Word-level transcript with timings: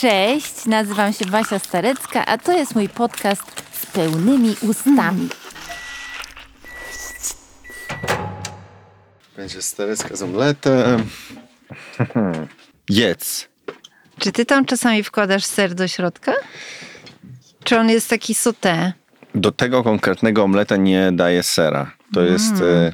Cześć, 0.00 0.66
nazywam 0.66 1.12
się 1.12 1.26
Basia 1.26 1.58
Starecka, 1.58 2.26
a 2.26 2.38
to 2.38 2.52
jest 2.52 2.74
mój 2.74 2.88
podcast 2.88 3.42
z 3.72 3.86
pełnymi 3.86 4.56
ustami. 4.60 5.28
Będzie 9.36 9.62
starecka 9.62 10.16
z 10.16 10.22
omletem. 10.22 11.08
Jedz. 12.88 13.48
Czy 14.18 14.32
ty 14.32 14.44
tam 14.46 14.64
czasami 14.64 15.02
wkładasz 15.02 15.44
ser 15.44 15.74
do 15.74 15.88
środka? 15.88 16.32
Czy 17.64 17.78
on 17.78 17.90
jest 17.90 18.10
taki 18.10 18.34
sauté? 18.34 18.92
Do 19.34 19.52
tego 19.52 19.82
konkretnego 19.82 20.44
omleta 20.44 20.76
nie 20.76 21.12
daję 21.12 21.42
sera. 21.42 21.92
To 22.14 22.20
jest 22.20 22.54
e, 22.54 22.92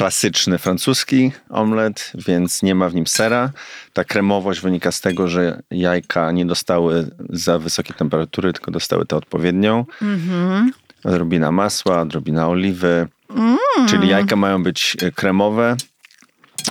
klasyczny 0.00 0.58
francuski 0.58 1.32
omlet, 1.50 2.12
więc 2.14 2.62
nie 2.62 2.74
ma 2.74 2.88
w 2.88 2.94
nim 2.94 3.06
sera. 3.06 3.50
Ta 3.92 4.04
kremowość 4.04 4.60
wynika 4.60 4.92
z 4.92 5.00
tego, 5.00 5.28
że 5.28 5.62
jajka 5.70 6.32
nie 6.32 6.46
dostały 6.46 7.10
za 7.30 7.58
wysokiej 7.58 7.96
temperatury, 7.96 8.52
tylko 8.52 8.70
dostały 8.70 9.06
tę 9.06 9.16
odpowiednią. 9.16 9.84
Odrobina 11.04 11.52
masła, 11.52 12.00
odrobina 12.00 12.48
oliwy. 12.48 13.08
Czyli 13.88 14.08
jajka 14.08 14.36
mają 14.36 14.62
być 14.62 14.96
e, 15.02 15.10
kremowe, 15.10 15.76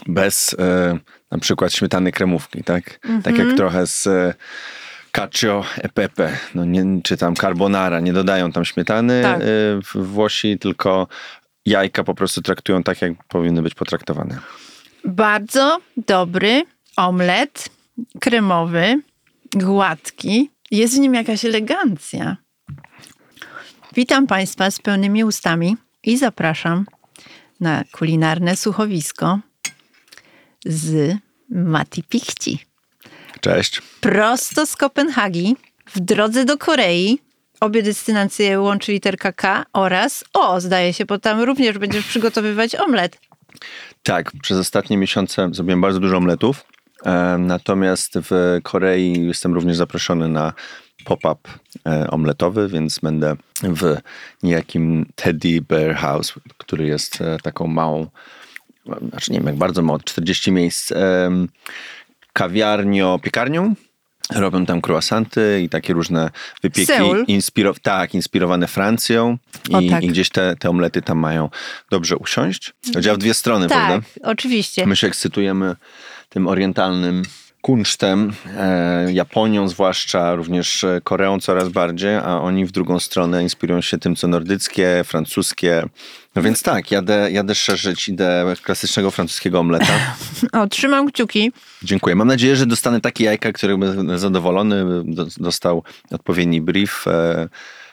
bez 0.08 0.56
e, 0.59 0.98
na 1.32 1.38
przykład 1.38 1.73
śmietany 1.73 2.12
kremówki, 2.12 2.64
tak? 2.64 3.00
Tak 3.23 3.38
jak 3.38 3.54
trochę 3.58 3.88
z 3.88 4.08
e, 4.08 4.34
cacio 5.12 5.64
e 5.78 5.90
pepe, 5.90 6.38
no 6.56 6.66
nie, 6.66 7.02
czy 7.04 7.18
tam 7.18 7.36
carbonara, 7.36 8.00
nie 8.00 8.14
dodają 8.14 8.52
tam 8.52 8.66
śmietany 8.66 9.22
Tak. 9.23 9.42
e, 9.42 9.44
w 9.84 9.96
Włosi, 9.96 10.59
tylko 10.59 11.08
jajka 11.70 12.04
po 12.04 12.16
prostu 12.16 12.41
traktują 12.41 12.84
tak, 12.84 13.02
jak 13.02 13.23
powinny 13.28 13.62
być 13.62 13.75
potraktowane. 13.75 14.39
Bardzo 15.06 15.78
dobry 15.98 16.64
omlet 16.98 17.70
kremowy, 18.20 19.02
gładki. 19.56 20.50
Jest 20.72 20.95
w 20.95 21.00
nim 21.00 21.14
jakaś 21.14 21.45
elegancja. 21.45 22.38
Witam 23.95 24.28
Państwa 24.28 24.72
z 24.72 24.80
pełnymi 24.80 25.23
ustami 25.23 25.78
i 26.03 26.17
zapraszam 26.17 26.86
na 27.59 27.84
kulinarne 27.92 28.56
słuchowisko 28.56 29.40
z 30.66 31.17
Mati 31.50 32.03
Pichci. 32.03 32.59
Cześć. 33.42 33.81
Prosto 34.02 34.66
z 34.66 34.75
Kopenhagi, 34.75 35.56
w 35.86 36.00
drodze 36.00 36.45
do 36.45 36.58
Korei. 36.58 37.20
Obie 37.60 37.84
destynacje 37.84 38.60
łączy 38.60 38.92
literka 38.92 39.32
K 39.32 39.66
oraz 39.74 40.24
O, 40.34 40.62
zdaje 40.62 40.94
się, 40.94 41.06
bo 41.06 41.20
tam 41.20 41.42
również 41.42 41.78
będziesz 41.78 42.06
przygotowywać 42.06 42.76
omlet. 42.76 43.20
Tak, 44.04 44.32
przez 44.42 44.58
ostatnie 44.58 44.98
miesiące 44.98 45.50
zrobiłem 45.52 45.82
bardzo 45.82 46.00
dużo 46.00 46.18
omletów, 46.18 46.66
e, 47.06 47.38
natomiast 47.40 48.14
w 48.16 48.60
Korei 48.64 49.28
jestem 49.28 49.54
również 49.54 49.78
zaproszony 49.78 50.28
na 50.28 50.54
pop-up 51.06 51.50
e, 51.88 52.10
omletowy, 52.10 52.68
więc 52.68 53.00
będę 53.00 53.36
w 53.64 53.98
niejakim 54.44 55.06
Teddy 55.16 55.62
Bear 55.62 55.96
House, 55.96 56.34
który 56.58 56.88
jest 56.88 57.22
e, 57.22 57.38
taką 57.44 57.68
małą, 57.68 58.08
znaczy 59.10 59.32
nie 59.32 59.38
wiem 59.38 59.48
jak 59.48 59.56
bardzo 59.56 59.82
mało, 59.82 60.00
40 60.00 60.52
miejsc, 60.52 60.92
em, 60.92 61.48
kawiarnio, 62.34 63.20
piekarnią. 63.24 63.76
Robią 64.36 64.66
tam 64.66 64.81
croissanty 64.88 65.62
i 65.64 65.70
takie 65.70 65.94
różne 65.94 66.30
wypieki. 66.62 66.86
Seul? 66.86 67.25
Inspiro- 67.25 67.80
tak, 67.81 68.14
inspirowane 68.14 68.67
Francją. 68.67 69.38
O, 69.73 69.80
I, 69.80 69.89
tak. 69.89 70.03
I 70.03 70.08
gdzieś 70.08 70.30
te, 70.30 70.56
te 70.56 70.70
omlety 70.70 71.02
tam 71.02 71.17
mają 71.17 71.50
dobrze 71.92 72.17
usiąść. 72.17 72.73
Działa 73.00 73.16
w 73.16 73.20
dwie 73.20 73.34
strony, 73.34 73.67
Tak, 73.67 73.78
prawda? 73.88 74.08
oczywiście. 74.23 74.86
My 74.86 74.95
się 74.95 75.08
ekscytujemy 75.08 75.75
tym 76.30 76.47
orientalnym 76.47 77.23
kunsztem, 77.62 78.34
e, 78.57 79.13
Japonią 79.13 79.68
zwłaszcza, 79.68 80.36
również 80.36 80.84
e, 80.84 81.01
Koreą 81.03 81.40
coraz 81.40 81.69
bardziej, 81.69 82.16
a 82.16 82.41
oni 82.41 82.66
w 82.66 82.72
drugą 82.72 83.00
stronę 83.00 83.44
inspirują 83.44 83.81
się 83.81 83.97
tym, 83.97 84.16
co 84.16 84.28
nordyckie, 84.28 85.01
francuskie. 85.06 85.84
No 86.36 86.41
więc 86.41 86.63
tak, 86.63 86.91
jadę, 86.91 87.31
jadę 87.31 87.56
szerzyć 87.56 88.07
ideę 88.09 88.56
klasycznego 88.63 89.12
francuskiego 89.12 89.59
omleta. 89.59 89.94
O, 90.53 90.67
trzymam 90.67 91.07
kciuki. 91.11 91.51
Dziękuję. 91.83 92.16
Mam 92.16 92.27
nadzieję, 92.27 92.55
że 92.55 92.66
dostanę 92.66 93.01
takie 93.01 93.23
jajka, 93.23 93.51
których 93.51 93.77
będę 93.77 94.19
zadowolony. 94.19 94.85
Do- 95.05 95.25
Dostał 95.38 95.83
odpowiedni 96.11 96.61
brief. 96.61 97.05
e, 97.07 97.50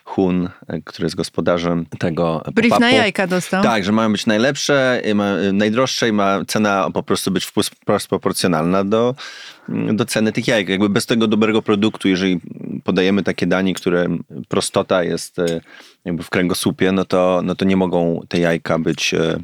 Hun, 0.09 0.49
e, 0.69 0.81
który 0.85 1.07
jest 1.07 1.17
gospodarzem 1.17 1.87
tego 1.99 2.43
Brief 2.55 2.79
na 2.81 2.91
jajka 2.91 3.27
dostał. 3.27 3.63
Tak, 3.63 3.85
że 3.85 3.93
mają 3.93 4.13
być 4.13 4.27
najlepsze, 4.27 5.03
ma, 5.15 5.33
najdroższe 5.53 6.09
i 6.09 6.13
ma 6.13 6.45
cena 6.47 6.91
po 6.95 7.03
prostu 7.03 7.31
być 7.31 7.47
wpros- 7.47 7.71
wprost 7.71 8.09
proporcjonalna 8.09 8.85
do, 8.85 9.15
do 9.93 10.05
ceny 10.05 10.33
tych 10.33 10.49
jajek. 10.49 10.69
Jakby 10.69 10.89
bez 10.89 11.07
tego 11.07 11.27
dobrego 11.27 11.63
produktu, 11.63 12.09
jeżeli 12.09 12.41
podajemy 12.85 13.23
takie 13.23 13.47
danie, 13.47 13.75
które 13.75 14.07
prostota 14.49 15.03
jest 15.05 15.39
e, 15.39 15.61
jakby 16.05 16.23
w 16.23 16.31
kręgosłupie, 16.31 16.93
no 16.93 17.05
to, 17.05 17.41
no 17.45 17.55
to 17.55 17.65
nie 17.65 17.77
mogą 17.77 18.21
te 18.29 18.39
jajka 18.39 18.79
być 18.79 19.15
e, 19.15 19.19
e, 19.21 19.39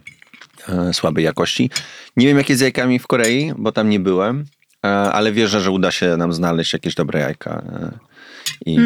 słabej 0.93 1.25
jakości. 1.25 1.71
Nie 2.17 2.27
wiem 2.27 2.39
jak 2.39 2.49
jest 2.49 2.59
z 2.59 2.63
jajkami 2.63 2.99
w 2.99 3.07
Korei, 3.07 3.53
bo 3.57 3.73
tam 3.73 3.89
nie 3.89 4.01
byłem, 4.01 4.45
e, 4.85 4.89
ale 4.89 5.33
wierzę, 5.33 5.61
że 5.61 5.71
uda 5.71 5.91
się 5.91 6.17
nam 6.17 6.33
znaleźć 6.33 6.73
jakieś 6.73 6.95
dobre 6.95 7.21
jajka 7.21 7.63
e, 7.73 7.99
i 8.67 8.79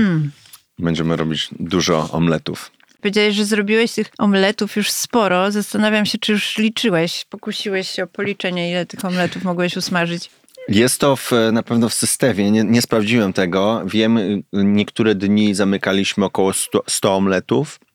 będziemy 0.79 1.17
robić 1.17 1.49
dużo 1.61 2.09
omletów. 2.13 2.71
Powiedziałeś, 3.01 3.35
że 3.35 3.45
zrobiłeś 3.45 3.93
tych 3.93 4.07
omletów 4.19 4.77
już 4.77 4.91
sporo. 4.91 5.51
Zastanawiam 5.51 6.07
się, 6.07 6.19
czy 6.19 6.33
już 6.33 6.59
liczyłeś, 6.59 7.25
pokusiłeś 7.31 7.91
się 7.91 8.05
o 8.05 8.07
policzenie, 8.07 8.71
ile 8.71 8.87
tych 8.87 9.05
omletów 9.05 9.45
mogłeś 9.45 9.77
usmażyć. 9.77 10.31
Jest 10.69 11.01
to 11.01 11.17
w, 11.17 11.31
na 11.53 11.63
pewno 11.63 11.89
w 11.89 11.95
systemie, 11.95 12.51
nie, 12.51 12.65
nie 12.65 12.83
sprawdziłem 12.83 13.33
tego. 13.33 13.83
Wiem, 13.87 14.19
y, 14.19 14.43
niektóre 14.53 15.15
dni 15.15 15.55
zamykaliśmy 15.55 16.25
około 16.25 16.53
100, 16.53 16.83
100 16.87 17.17
omletów, 17.17 17.81
e, 17.83 17.86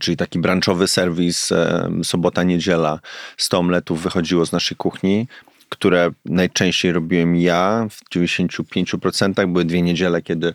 czyli 0.00 0.16
taki 0.16 0.38
branchowy 0.38 0.88
serwis, 0.88 1.52
e, 1.52 1.90
sobota, 2.04 2.42
niedziela, 2.42 3.00
100 3.36 3.58
omletów 3.58 4.02
wychodziło 4.02 4.46
z 4.46 4.52
naszej 4.52 4.76
kuchni, 4.76 5.26
które 5.68 6.10
najczęściej 6.24 6.92
robiłem 6.92 7.36
ja 7.36 7.86
w 7.90 8.10
95%. 8.14 9.46
Były 9.46 9.64
dwie 9.64 9.82
niedziele, 9.82 10.22
kiedy 10.22 10.54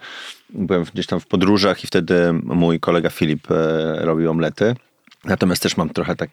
byłem 0.49 0.83
gdzieś 0.93 1.07
tam 1.07 1.19
w 1.19 1.27
podróżach 1.27 1.83
i 1.83 1.87
wtedy 1.87 2.33
mój 2.33 2.79
kolega 2.79 3.09
Filip 3.09 3.51
e, 3.51 3.55
robił 4.05 4.31
omlety. 4.31 4.75
Natomiast 5.25 5.61
też 5.61 5.77
mam 5.77 5.89
trochę 5.89 6.15
tak, 6.15 6.29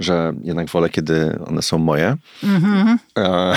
że 0.00 0.32
jednak 0.44 0.68
wolę, 0.68 0.88
kiedy 0.90 1.38
one 1.46 1.62
są 1.62 1.78
moje. 1.78 2.16
E, 3.18 3.54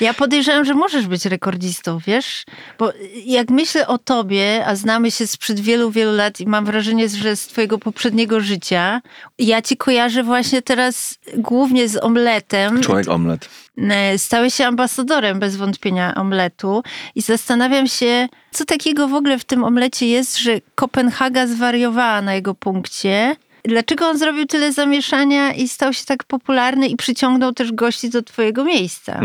Ja 0.00 0.14
podejrzewam, 0.14 0.64
że 0.64 0.74
możesz 0.74 1.06
być 1.06 1.26
rekordzistą, 1.26 1.98
wiesz? 2.06 2.44
Bo 2.78 2.92
jak 3.26 3.50
myślę 3.50 3.86
o 3.86 3.98
tobie, 3.98 4.66
a 4.66 4.76
znamy 4.76 5.10
się 5.10 5.26
sprzed 5.26 5.60
wielu, 5.60 5.90
wielu 5.90 6.12
lat 6.12 6.40
i 6.40 6.46
mam 6.46 6.64
wrażenie, 6.64 7.08
że 7.08 7.36
z 7.36 7.46
twojego 7.46 7.78
poprzedniego 7.78 8.40
życia, 8.40 9.00
ja 9.38 9.62
ci 9.62 9.76
kojarzę 9.76 10.22
właśnie 10.22 10.62
teraz 10.62 11.18
głównie 11.36 11.88
z 11.88 11.96
omletem. 12.04 12.82
Człowiek 12.82 13.08
omlet. 13.08 13.48
E, 13.78 14.18
Stałeś 14.18 14.54
się 14.54 14.66
ambasadorem 14.66 15.38
bez 15.38 15.56
wątpienia 15.56 16.14
omletu 16.14 16.82
i 17.14 17.22
zastanawiam 17.22 17.86
się, 17.86 18.28
co 18.50 18.64
takiego 18.64 19.08
w 19.08 19.14
ogóle 19.14 19.38
w 19.38 19.44
tym 19.44 19.64
omlecie 19.64 20.06
jest, 20.08 20.38
że 20.38 20.60
Kopenhaga 20.74 21.46
zwariowała 21.46 22.22
na 22.22 22.34
jego 22.34 22.54
punkcie. 22.54 23.36
Dlaczego 23.68 24.06
on 24.06 24.18
zrobił 24.18 24.46
tyle 24.46 24.72
zamieszania 24.72 25.52
i 25.52 25.68
stał 25.68 25.92
się 25.92 26.04
tak 26.04 26.24
popularny 26.24 26.88
i 26.88 26.96
przyciągnął 26.96 27.52
też 27.52 27.72
gości 27.72 28.10
do 28.10 28.22
twojego 28.22 28.64
miejsca? 28.64 29.20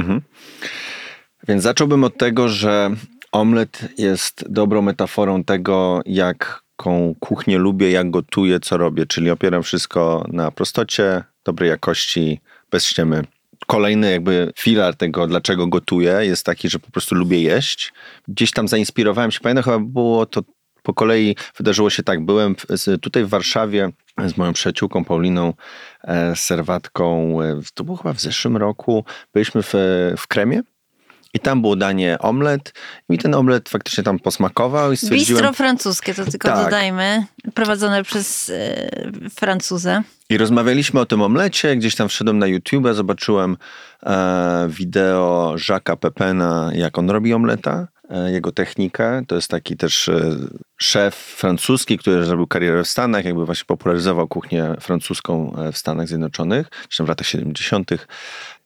Więc 1.48 1.64
zacząłbym 1.64 2.04
od 2.04 2.18
tego, 2.18 2.50
że 2.50 2.92
omlet 3.32 3.80
jest 3.98 4.46
dobrą 4.50 4.82
metaforą 4.82 5.44
tego, 5.44 6.02
jaką 6.06 7.16
kuchnię 7.20 7.58
lubię, 7.58 7.92
jak 7.92 8.12
gotuję, 8.12 8.60
co 8.60 8.78
robię. 8.78 9.06
Czyli 9.06 9.30
opieram 9.30 9.64
wszystko 9.64 10.26
na 10.28 10.52
prostocie, 10.52 11.24
dobrej 11.46 11.70
jakości, 11.70 12.40
bez 12.72 12.86
ściemy. 12.86 13.24
Kolejny 13.68 14.12
jakby 14.12 14.54
filar 14.58 14.96
tego, 14.96 15.28
dlaczego 15.28 15.68
gotuję, 15.68 16.18
jest 16.22 16.46
taki, 16.46 16.70
że 16.70 16.80
po 16.80 16.92
prostu 16.92 17.16
lubię 17.16 17.42
jeść. 17.42 17.94
Gdzieś 18.28 18.52
tam 18.52 18.68
zainspirowałem 18.68 19.32
się, 19.32 19.40
pamiętam 19.40 19.64
chyba 19.64 19.80
było 19.80 20.26
to 20.26 20.42
po 20.90 20.94
kolei, 20.94 21.36
wydarzyło 21.58 21.90
się 21.90 22.04
tak, 22.04 22.26
byłem 22.26 22.56
w, 22.56 22.66
tutaj 23.02 23.24
w 23.24 23.30
Warszawie 23.30 23.90
z 24.28 24.38
moją 24.38 24.54
przyjaciółką 24.54 25.06
Pauliną 25.06 25.54
e, 26.04 26.36
Serwatką, 26.36 27.42
e, 27.42 27.62
to 27.74 27.84
było 27.84 27.98
chyba 27.98 28.14
w 28.14 28.22
zeszłym 28.22 28.58
roku, 28.58 29.06
byliśmy 29.34 29.64
w, 29.64 29.74
w 30.18 30.28
Kremie 30.28 30.62
i 31.34 31.40
tam 31.40 31.62
było 31.62 31.76
danie 31.76 32.20
omlet 32.20 32.74
i 33.10 33.18
ten 33.18 33.36
omlet 33.36 33.70
faktycznie 33.70 34.04
tam 34.04 34.20
posmakował 34.20 34.92
i 34.92 34.98
stwierdziłem... 34.98 35.42
Bistro 35.42 35.54
francuskie, 35.54 36.14
to 36.14 36.26
tylko 36.26 36.48
Tak. 36.48 36.66
dodajmy, 36.66 37.26
prowadzone 37.54 38.04
przez 38.04 38.50
e, 38.50 39.30
Francuzę. 39.30 40.04
I 40.30 40.38
rozmawialiśmy 40.38 41.00
o 41.00 41.06
tym 41.06 41.22
omlecie, 41.22 41.76
gdzieś 41.76 41.96
tam 41.96 42.10
wszedłem 42.10 42.40
na 42.40 42.48
YouTube, 42.48 42.88
zobaczyłem 42.94 43.58
e, 44.04 44.68
wideo 44.70 45.56
Jacques'a 45.70 45.98
Pepena, 45.98 46.72
jak 46.74 46.98
on 46.98 47.10
robi 47.10 47.34
omleta. 47.34 47.88
E, 48.10 48.32
jego 48.32 48.52
technikę. 48.52 49.24
To 49.28 49.36
jest 49.36 49.48
taki 49.48 49.78
też 49.78 50.10
e, 50.10 50.36
szef 50.78 51.16
francuski, 51.16 51.98
który 51.98 52.26
zrobił 52.26 52.48
karierę 52.48 52.84
w 52.84 52.88
Stanach, 52.88 53.26
jakby 53.26 53.46
właśnie 53.46 53.66
popularyzował 53.66 54.28
kuchnię 54.28 54.76
francuską 54.80 55.56
e, 55.56 55.72
w 55.72 55.78
Stanach 55.78 56.08
Zjednoczonych, 56.08 56.68
jeszcze 56.86 57.04
w 57.04 57.08
latach 57.08 57.28
70. 57.28 57.92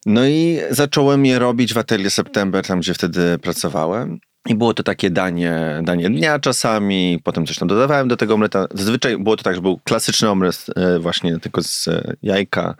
No 0.06 0.26
i 0.26 0.58
zacząłem 0.70 1.26
je 1.26 1.38
robić 1.38 1.74
w 1.74 1.78
Atelier 1.78 2.10
September, 2.10 2.66
tam 2.66 2.80
gdzie 2.80 2.94
wtedy 2.94 3.38
pracowałem. 3.38 4.18
I 4.48 4.54
było 4.54 4.74
to 4.74 4.82
takie 4.82 5.10
danie, 5.10 5.80
danie 5.82 6.10
dnia 6.10 6.38
czasami, 6.38 7.20
potem 7.24 7.46
coś 7.46 7.58
tam 7.58 7.68
dodawałem 7.68 8.08
do 8.08 8.16
tego 8.16 8.34
omleta. 8.34 8.66
Zazwyczaj 8.74 9.18
było 9.18 9.36
to 9.36 9.42
tak, 9.42 9.54
że 9.54 9.60
był 9.60 9.78
klasyczny 9.84 10.30
omlet 10.30 10.66
właśnie 11.00 11.38
tylko 11.38 11.62
z 11.62 11.88
jajka, 12.22 12.74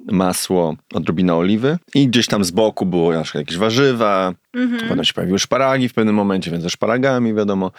masło, 0.00 0.76
odrobina 0.94 1.36
oliwy 1.36 1.78
i 1.94 2.08
gdzieś 2.08 2.26
tam 2.26 2.44
z 2.44 2.50
boku 2.50 2.86
było 2.86 3.12
jakieś 3.34 3.56
warzywa, 3.56 4.34
potem 4.88 5.04
się 5.04 5.12
pojawiły 5.12 5.38
szparagi 5.38 5.88
w 5.88 5.94
pewnym 5.94 6.14
momencie, 6.14 6.50
więc 6.50 6.62
ze 6.62 6.70
szparagami 6.70 7.34
wiadomo. 7.34 7.70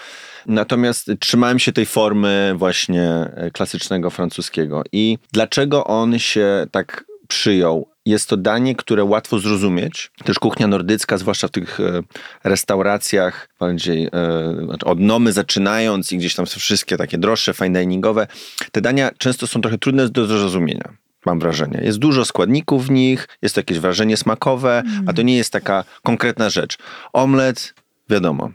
Natomiast 0.45 1.11
trzymałem 1.19 1.59
się 1.59 1.71
tej 1.71 1.85
formy 1.85 2.53
właśnie 2.55 3.03
e, 3.03 3.51
klasycznego 3.51 4.09
francuskiego. 4.09 4.83
I 4.91 5.17
dlaczego 5.33 5.83
on 5.83 6.19
się 6.19 6.67
tak 6.71 7.05
przyjął? 7.27 7.89
Jest 8.05 8.29
to 8.29 8.37
danie, 8.37 8.75
które 8.75 9.03
łatwo 9.03 9.39
zrozumieć. 9.39 10.11
Też 10.23 10.39
kuchnia 10.39 10.67
nordycka, 10.67 11.17
zwłaszcza 11.17 11.47
w 11.47 11.51
tych 11.51 11.79
e, 11.79 12.01
restauracjach, 12.43 13.49
bardziej 13.59 14.05
e, 14.05 14.65
znaczy 14.65 14.85
od 14.85 14.99
nomy 14.99 15.31
zaczynając 15.31 16.11
i 16.11 16.17
gdzieś 16.17 16.35
tam 16.35 16.47
są 16.47 16.59
wszystkie 16.59 16.97
takie 16.97 17.17
droższe, 17.17 17.53
fine 17.53 17.79
diningowe, 17.79 18.27
te 18.71 18.81
dania 18.81 19.11
często 19.17 19.47
są 19.47 19.61
trochę 19.61 19.77
trudne 19.77 20.09
do 20.09 20.25
zrozumienia. 20.25 20.93
Mam 21.25 21.39
wrażenie. 21.39 21.81
Jest 21.83 21.97
dużo 21.97 22.25
składników 22.25 22.87
w 22.87 22.91
nich, 22.91 23.27
jest 23.41 23.55
to 23.55 23.59
jakieś 23.59 23.79
wrażenie 23.79 24.17
smakowe, 24.17 24.83
a 25.07 25.13
to 25.13 25.21
nie 25.21 25.37
jest 25.37 25.53
taka 25.53 25.83
konkretna 26.03 26.49
rzecz. 26.49 26.77
Omlet, 27.13 27.73
wiadomo. 28.09 28.51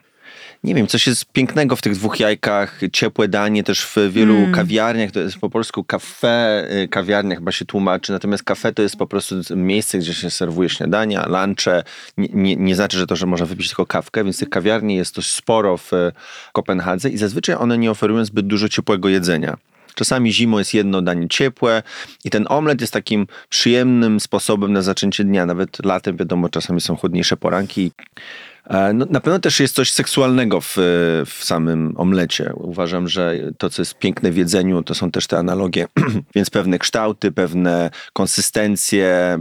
Nie 0.64 0.74
wiem, 0.74 0.86
coś 0.86 1.06
jest 1.06 1.24
pięknego 1.32 1.76
w 1.76 1.82
tych 1.82 1.94
dwóch 1.94 2.20
jajkach, 2.20 2.80
ciepłe 2.92 3.28
danie 3.28 3.64
też 3.64 3.84
w 3.86 3.96
wielu 4.10 4.36
kawiarniach, 4.52 5.10
to 5.10 5.20
jest 5.20 5.38
po 5.38 5.50
polsku 5.50 5.84
kafe, 5.84 6.66
y, 6.82 6.88
kawiarnia 6.88 7.36
chyba 7.36 7.52
się 7.52 7.64
tłumaczy, 7.64 8.12
natomiast 8.12 8.42
kafe 8.42 8.72
to 8.72 8.82
jest 8.82 8.96
po 8.96 9.06
prostu 9.06 9.34
miejsce, 9.56 9.98
gdzie 9.98 10.14
się 10.14 10.30
serwuje 10.30 10.68
śniadania, 10.68 11.26
lunche, 11.28 11.82
nie, 12.18 12.28
nie, 12.32 12.56
nie 12.56 12.74
znaczy, 12.74 12.98
że 12.98 13.06
to, 13.06 13.16
że 13.16 13.26
można 13.26 13.46
wypić 13.46 13.68
tylko 13.68 13.86
kawkę, 13.86 14.24
więc 14.24 14.38
tych 14.38 14.48
kawiarni 14.48 14.96
jest 14.96 15.14
dość 15.14 15.30
sporo 15.30 15.76
w 15.76 15.92
y, 15.92 16.12
Kopenhadze 16.52 17.10
i 17.10 17.18
zazwyczaj 17.18 17.56
one 17.56 17.78
nie 17.78 17.90
oferują 17.90 18.24
zbyt 18.24 18.46
dużo 18.46 18.68
ciepłego 18.68 19.08
jedzenia. 19.08 19.56
Czasami 19.94 20.32
zimą 20.32 20.58
jest 20.58 20.74
jedno 20.74 21.02
danie 21.02 21.28
ciepłe 21.28 21.82
i 22.24 22.30
ten 22.30 22.46
omlet 22.48 22.80
jest 22.80 22.92
takim 22.92 23.26
przyjemnym 23.48 24.20
sposobem 24.20 24.72
na 24.72 24.82
zaczęcie 24.82 25.24
dnia. 25.24 25.46
Nawet 25.46 25.84
latem, 25.84 26.16
wiadomo, 26.16 26.48
czasami 26.48 26.80
są 26.80 26.96
chłodniejsze 26.96 27.36
poranki. 27.36 27.92
E, 28.66 28.92
No, 28.92 29.06
na 29.10 29.20
pewno 29.20 29.38
też 29.38 29.60
jest 29.60 29.74
coś 29.74 29.90
seksualnego 29.90 30.60
w, 30.60 30.74
w 31.26 31.44
samym 31.44 31.94
omlecie. 31.96 32.52
Uważam, 32.54 33.08
że 33.08 33.38
to, 33.58 33.70
co 33.70 33.82
jest 33.82 33.98
piękne 33.98 34.30
w 34.30 34.36
jedzeniu, 34.36 34.82
to 34.82 34.94
są 34.94 35.10
też 35.10 35.26
te 35.26 35.38
analogie, 35.38 35.86
więc 36.34 36.50
pewne 36.50 36.78
kształty, 36.78 37.32
pewne 37.32 37.90
konsystencje, 38.12 39.38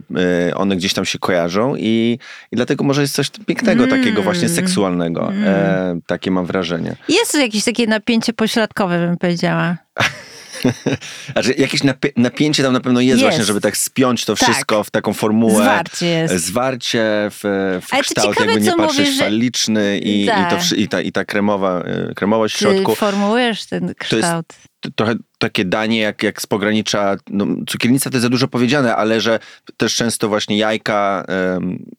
y, 0.50 0.56
one 0.56 0.76
gdzieś 0.76 0.94
tam 0.94 1.06
się 1.06 1.20
kojarzą 1.20 1.76
i, 1.76 2.20
i 2.52 2.56
dlatego 2.56 2.84
może 2.84 3.02
jest 3.02 3.16
coś 3.16 3.30
pięknego, 3.46 3.88
takiego 3.88 4.22
właśnie 4.22 4.50
seksualnego. 4.50 5.34
E, 5.34 6.00
takie 6.08 6.32
mam 6.32 6.46
wrażenie. 6.46 6.96
Jest 7.10 7.36
jakieś 7.36 7.64
takie 7.64 7.88
napięcie 7.88 8.34
pośladkowe, 8.34 9.08
bym 9.08 9.18
powiedziała. 9.18 9.78
Znaczy, 11.34 11.54
jakieś 11.58 11.82
napięcie 12.18 12.64
tam 12.64 12.74
na 12.74 12.80
pewno 12.80 13.02
jest, 13.02 13.10
Jest. 13.10 13.22
właśnie, 13.22 13.44
żeby 13.46 13.62
tak 13.62 13.78
spiąć 13.78 14.26
to 14.26 14.36
Tak. 14.36 14.50
wszystko 14.50 14.84
w 14.84 14.92
taką 14.92 15.14
formułę. 15.14 15.64
Zwarcie 15.64 16.06
jest. 16.06 16.36
Zwarcie 16.46 17.04
w, 17.32 17.40
w 17.82 17.94
Ale 17.94 18.04
to 18.04 18.10
kształt, 18.10 18.30
ciekawe, 18.36 18.52
jakby 18.52 18.66
nie 18.66 18.76
patrzeć, 18.76 19.00
mówisz, 19.00 19.20
faliczny 19.20 20.00
i, 20.00 20.24
i, 20.24 20.28
Tak. 20.28 20.50
to, 20.50 20.58
wszy- 20.60 20.76
i, 20.76 20.88
ta, 20.88 21.02
i 21.02 21.12
ta 21.12 21.26
kremowa, 21.26 21.82
y, 22.12 22.14
kremowość 22.16 22.56
w 22.56 22.58
Ty 22.60 22.66
środku. 22.66 22.96
formułujesz 22.96 23.66
ten 23.66 23.94
kształt. 24.00 24.46
t- 24.80 24.90
trochę 24.96 25.16
takie 25.44 25.66
danie 25.66 26.00
jak, 26.00 26.24
jak 26.24 26.42
z 26.42 26.46
pogranicza, 26.46 27.16
no, 27.30 27.46
cukiernica 27.68 28.10
to 28.10 28.16
jest 28.16 28.22
za 28.22 28.30
dużo 28.30 28.48
powiedziane, 28.48 28.96
ale 28.96 29.22
że 29.22 29.40
też 29.78 29.96
często 29.96 30.30
właśnie 30.30 30.58
jajka 30.58 31.26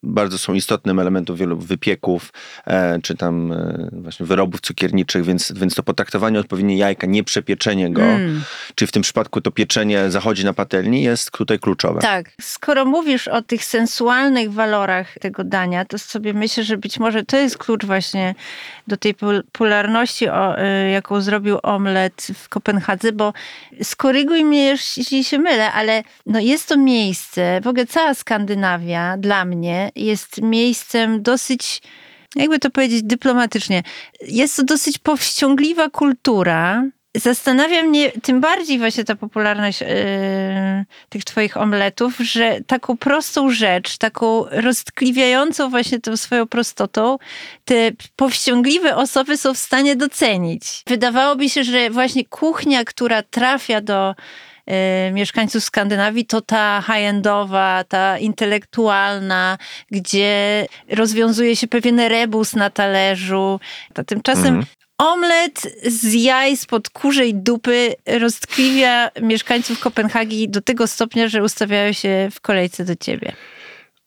bardzo 0.03 0.37
są 0.37 0.53
istotnym 0.53 0.99
elementem 0.99 1.35
wielu 1.35 1.57
wypieków, 1.57 2.33
e, 2.67 2.99
czy 3.01 3.15
tam 3.15 3.51
e, 3.51 3.89
właśnie 3.91 4.25
wyrobów 4.25 4.61
cukierniczych, 4.61 5.25
więc, 5.25 5.53
więc 5.55 5.75
to 5.75 5.83
potraktowanie 5.83 6.39
odpowiednie 6.39 6.77
jajka, 6.77 7.07
nie 7.07 7.23
przepieczenie 7.23 7.91
go, 7.93 8.01
Mm. 8.05 8.43
czy 8.75 8.87
w 8.87 8.91
tym 8.91 9.01
przypadku 9.01 9.41
to 9.41 9.51
pieczenie 9.51 10.11
zachodzi 10.11 10.45
na 10.45 10.53
patelni 10.53 11.03
jest 11.03 11.31
tutaj 11.31 11.59
kluczowe. 11.59 12.01
Tak. 12.01 12.31
Skoro 12.41 12.85
mówisz 12.85 13.27
o 13.27 13.41
tych 13.41 13.65
sensualnych 13.65 14.53
walorach 14.53 15.13
tego 15.19 15.43
dania, 15.43 15.85
to 15.85 15.97
sobie 15.97 16.33
myślę, 16.33 16.63
że 16.63 16.77
być 16.77 16.99
może 16.99 17.23
to 17.23 17.37
jest 17.37 17.57
klucz 17.57 17.85
właśnie 17.85 18.35
do 18.87 18.97
tej 18.97 19.13
popularności, 19.13 20.25
y, 20.25 20.29
jaką 20.91 21.21
zrobił 21.21 21.57
omlet 21.63 22.27
w 22.35 22.49
Kopenhadze, 22.49 23.11
bo 23.11 23.33
skoryguj 23.83 24.45
mnie, 24.45 24.67
jeśli 24.97 25.23
się 25.23 25.39
mylę, 25.39 25.73
ale 25.73 26.03
no 26.25 26.39
jest 26.39 26.69
to 26.69 26.77
miejsce, 26.77 27.61
w 27.61 27.67
ogóle 27.67 27.85
cała 27.85 28.13
Skandynawia 28.13 29.17
dla 29.17 29.45
mnie 29.45 29.91
jest 29.95 30.41
miejscem 30.41 31.23
dosyć 31.23 31.81
jakby 32.35 32.59
to 32.59 32.69
powiedzieć 32.69 33.03
dyplomatycznie, 33.03 33.83
jest 34.21 34.57
to 34.57 34.63
dosyć 34.63 34.97
powściągliwa 34.97 35.89
kultura. 35.89 36.83
Zastanawia 37.15 37.83
mnie 37.83 38.11
tym 38.11 38.41
bardziej 38.41 38.79
właśnie 38.79 39.03
ta 39.03 39.15
popularność 39.15 39.81
yy, 39.81 39.87
tych 41.09 41.23
twoich 41.23 41.57
omletów, 41.57 42.17
że 42.17 42.59
taką 42.67 42.97
prostą 42.97 43.49
rzecz, 43.49 43.97
taką 43.97 44.45
roztkliwiającą 44.49 45.69
właśnie 45.69 45.99
tą 45.99 46.17
swoją 46.17 46.47
prostotą, 46.47 47.17
te 47.65 47.91
powściągliwe 48.15 48.95
osoby 48.95 49.37
są 49.37 49.53
w 49.53 49.57
stanie 49.57 49.95
docenić. 49.95 50.83
Wydawałoby 50.87 51.49
się, 51.49 51.63
że 51.63 51.89
właśnie 51.89 52.25
kuchnia, 52.25 52.83
która 52.83 53.23
trafia 53.23 53.81
do 53.81 54.15
y, 55.09 55.11
mieszkańców 55.11 55.63
Skandynawii, 55.63 56.25
to 56.25 56.41
ta 56.41 56.83
high-endowa, 56.87 57.83
ta 57.83 58.17
intelektualna, 58.17 59.57
gdzie 59.91 60.65
rozwiązuje 60.89 61.55
się 61.55 61.67
pewien 61.67 61.99
rebus 61.99 62.53
na 62.53 62.69
talerzu. 62.69 63.59
A 63.95 64.03
tymczasem 64.03 64.45
Mhm. 64.45 64.65
Omlet 64.97 65.61
z 65.87 66.13
jaj 66.13 66.57
spod 66.57 66.89
kurzej 66.89 67.35
dupy 67.35 67.95
roztkliwia 68.19 69.11
mieszkańców 69.21 69.79
Kopenhagi 69.79 70.49
do 70.49 70.61
tego 70.61 70.87
stopnia, 70.87 71.27
że 71.27 71.43
ustawiają 71.43 71.93
się 71.93 72.29
w 72.31 72.41
kolejce 72.41 72.85
do 72.85 72.95
ciebie. 72.95 73.31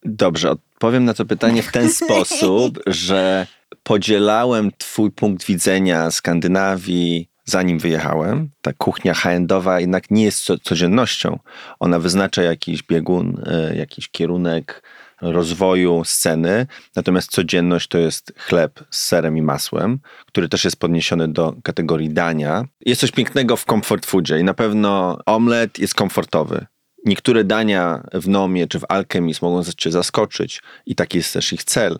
Dobrze, 0.04 0.50
odpowiem 0.50 1.04
na 1.04 1.14
to 1.14 1.24
pytanie 1.24 1.62
w 1.62 1.72
ten 1.72 1.92
sposób, 2.00 2.78
że 2.86 3.46
podzielałem 3.82 4.70
twój 4.78 5.10
punkt 5.10 5.46
widzenia 5.46 6.10
Skandynawii, 6.10 7.28
zanim 7.44 7.78
wyjechałem. 7.78 8.50
Ta 8.62 8.72
kuchnia 8.72 9.14
high-endowa 9.14 9.80
jednak 9.80 10.10
nie 10.10 10.24
jest 10.24 10.44
co, 10.44 10.58
codziennością. 10.58 11.38
Ona 11.80 11.98
wyznacza 11.98 12.42
jakiś 12.42 12.82
biegun, 12.82 13.42
e, 13.46 13.76
jakiś 13.76 14.08
kierunek 14.08 14.82
rozwoju 15.20 16.02
sceny, 16.04 16.66
natomiast 16.96 17.30
codzienność 17.30 17.88
to 17.88 17.98
jest 17.98 18.32
chleb 18.36 18.80
z 18.90 19.04
serem 19.06 19.36
i 19.36 19.42
masłem, 19.42 19.98
który 20.26 20.48
też 20.48 20.64
jest 20.64 20.76
podniesiony 20.76 21.28
do 21.28 21.54
kategorii 21.62 22.10
dania. 22.10 22.64
Jest 22.86 23.00
coś 23.00 23.10
pięknego 23.10 23.56
w 23.56 23.64
comfort 23.64 24.06
foodzie 24.06 24.38
i 24.38 24.44
na 24.44 24.54
pewno 24.54 25.18
omlet 25.26 25.78
jest 25.78 25.94
komfortowy. 25.94 26.66
Niektóre 27.04 27.44
dania 27.44 28.02
w 28.12 28.28
Nomie 28.28 28.66
czy 28.66 28.80
w 28.80 28.84
Alchemist 28.88 29.42
mogą 29.42 29.64
cię 29.64 29.90
zaskoczyć 29.90 30.62
i 30.86 30.94
taki 30.94 31.18
jest 31.18 31.32
też 31.32 31.52
ich 31.52 31.64
cel. 31.64 31.98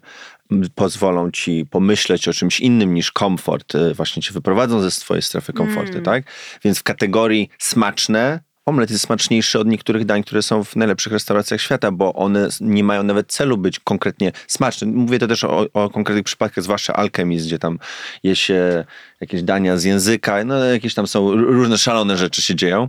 Pozwolą 0.74 1.30
ci 1.30 1.66
pomyśleć 1.70 2.28
o 2.28 2.32
czymś 2.32 2.60
innym 2.60 2.94
niż 2.94 3.12
komfort. 3.12 3.74
y, 3.74 3.94
Właśnie 3.94 4.22
cię 4.22 4.32
wyprowadzą 4.32 4.80
ze 4.80 4.90
swojej 4.90 5.22
strefy 5.22 5.52
komfortu, 5.52 6.00
tak? 6.02 6.24
Więc 6.64 6.78
w 6.78 6.82
kategorii 6.82 7.48
smaczne 7.58 8.40
omlet 8.68 8.90
jest 8.90 9.04
smaczniejszy 9.04 9.58
od 9.58 9.66
niektórych 9.66 10.04
dań, 10.04 10.22
które 10.22 10.42
są 10.42 10.64
w 10.64 10.76
najlepszych 10.76 11.12
restauracjach 11.12 11.60
świata, 11.60 11.90
bo 11.90 12.14
one 12.14 12.48
nie 12.60 12.84
mają 12.84 13.02
nawet 13.02 13.32
celu 13.32 13.58
być 13.58 13.80
konkretnie 13.80 14.32
smaczne. 14.46 14.86
Mówię 14.86 15.18
to 15.18 15.26
też 15.26 15.44
o, 15.44 15.66
o 15.72 15.90
konkretnych 15.90 16.24
przypadkach, 16.24 16.64
zwłaszcza 16.64 16.92
Alchemist, 16.92 17.46
gdzie 17.46 17.58
tam 17.58 17.78
je 18.22 18.36
się 18.36 18.84
jakieś 19.20 19.42
dania 19.42 19.76
z 19.76 19.84
języka, 19.84 20.44
no 20.44 20.64
jakieś 20.64 20.94
tam 20.94 21.06
są 21.06 21.34
różne 21.34 21.78
szalone 21.78 22.16
rzeczy 22.16 22.42
się 22.42 22.54
dzieją 22.54 22.88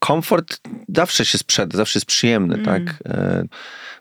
komfort 0.00 0.60
zawsze 0.94 1.24
się 1.24 1.38
sprzeda, 1.38 1.76
zawsze 1.76 1.98
jest 1.98 2.06
przyjemny, 2.06 2.58
tak? 2.58 2.82
E, 3.06 3.44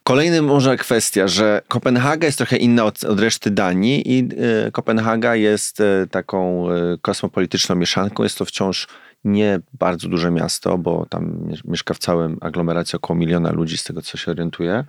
Kolejnym 0.04 0.46
może 0.46 0.78
kwestia, 0.78 1.28
że 1.28 1.62
Kopenhaga 1.68 2.26
jest 2.26 2.38
trochę 2.38 2.58
inna 2.58 2.86
od, 2.86 3.04
od 3.04 3.20
reszty 3.20 3.52
Danii 3.52 4.18
i 4.18 4.30
e, 4.68 4.72
Kopenhaga 4.72 5.36
jest 5.36 5.82
e, 5.82 6.08
taką 6.12 6.68
kosmopolityczną 7.02 7.76
mieszanką. 7.76 8.24
Jest 8.24 8.38
to 8.38 8.46
wciąż 8.46 8.88
nie 9.24 9.60
bardzo 9.74 10.10
duże 10.10 10.32
miasto, 10.32 10.78
bo 10.78 11.06
tam 11.10 11.48
mie- 11.48 11.62
mieszka 11.66 11.94
w 11.94 11.98
całym 11.98 12.38
aglomeracji 12.42 12.96
około 12.96 13.20
miliona 13.20 13.52
ludzi, 13.52 13.78
z 13.78 13.84
tego 13.84 14.02
co 14.02 14.18
się 14.18 14.32
orientuję. 14.32 14.86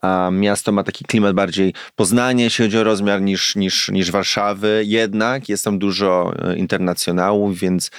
A 0.00 0.30
miasto 0.32 0.72
ma 0.72 0.82
taki 0.82 1.04
klimat 1.04 1.34
bardziej 1.34 1.74
Poznanie, 1.96 2.44
jeśli 2.44 2.64
chodzi 2.64 2.78
o 2.78 2.84
rozmiar, 2.84 3.22
niż, 3.22 3.56
niż, 3.56 3.88
niż 3.88 4.10
Warszawy. 4.10 4.82
Jednak 4.86 5.48
jest 5.48 5.64
tam 5.64 5.78
dużo 5.78 6.34
e, 6.38 6.56
internacjonałów, 6.56 7.58
więc 7.58 7.90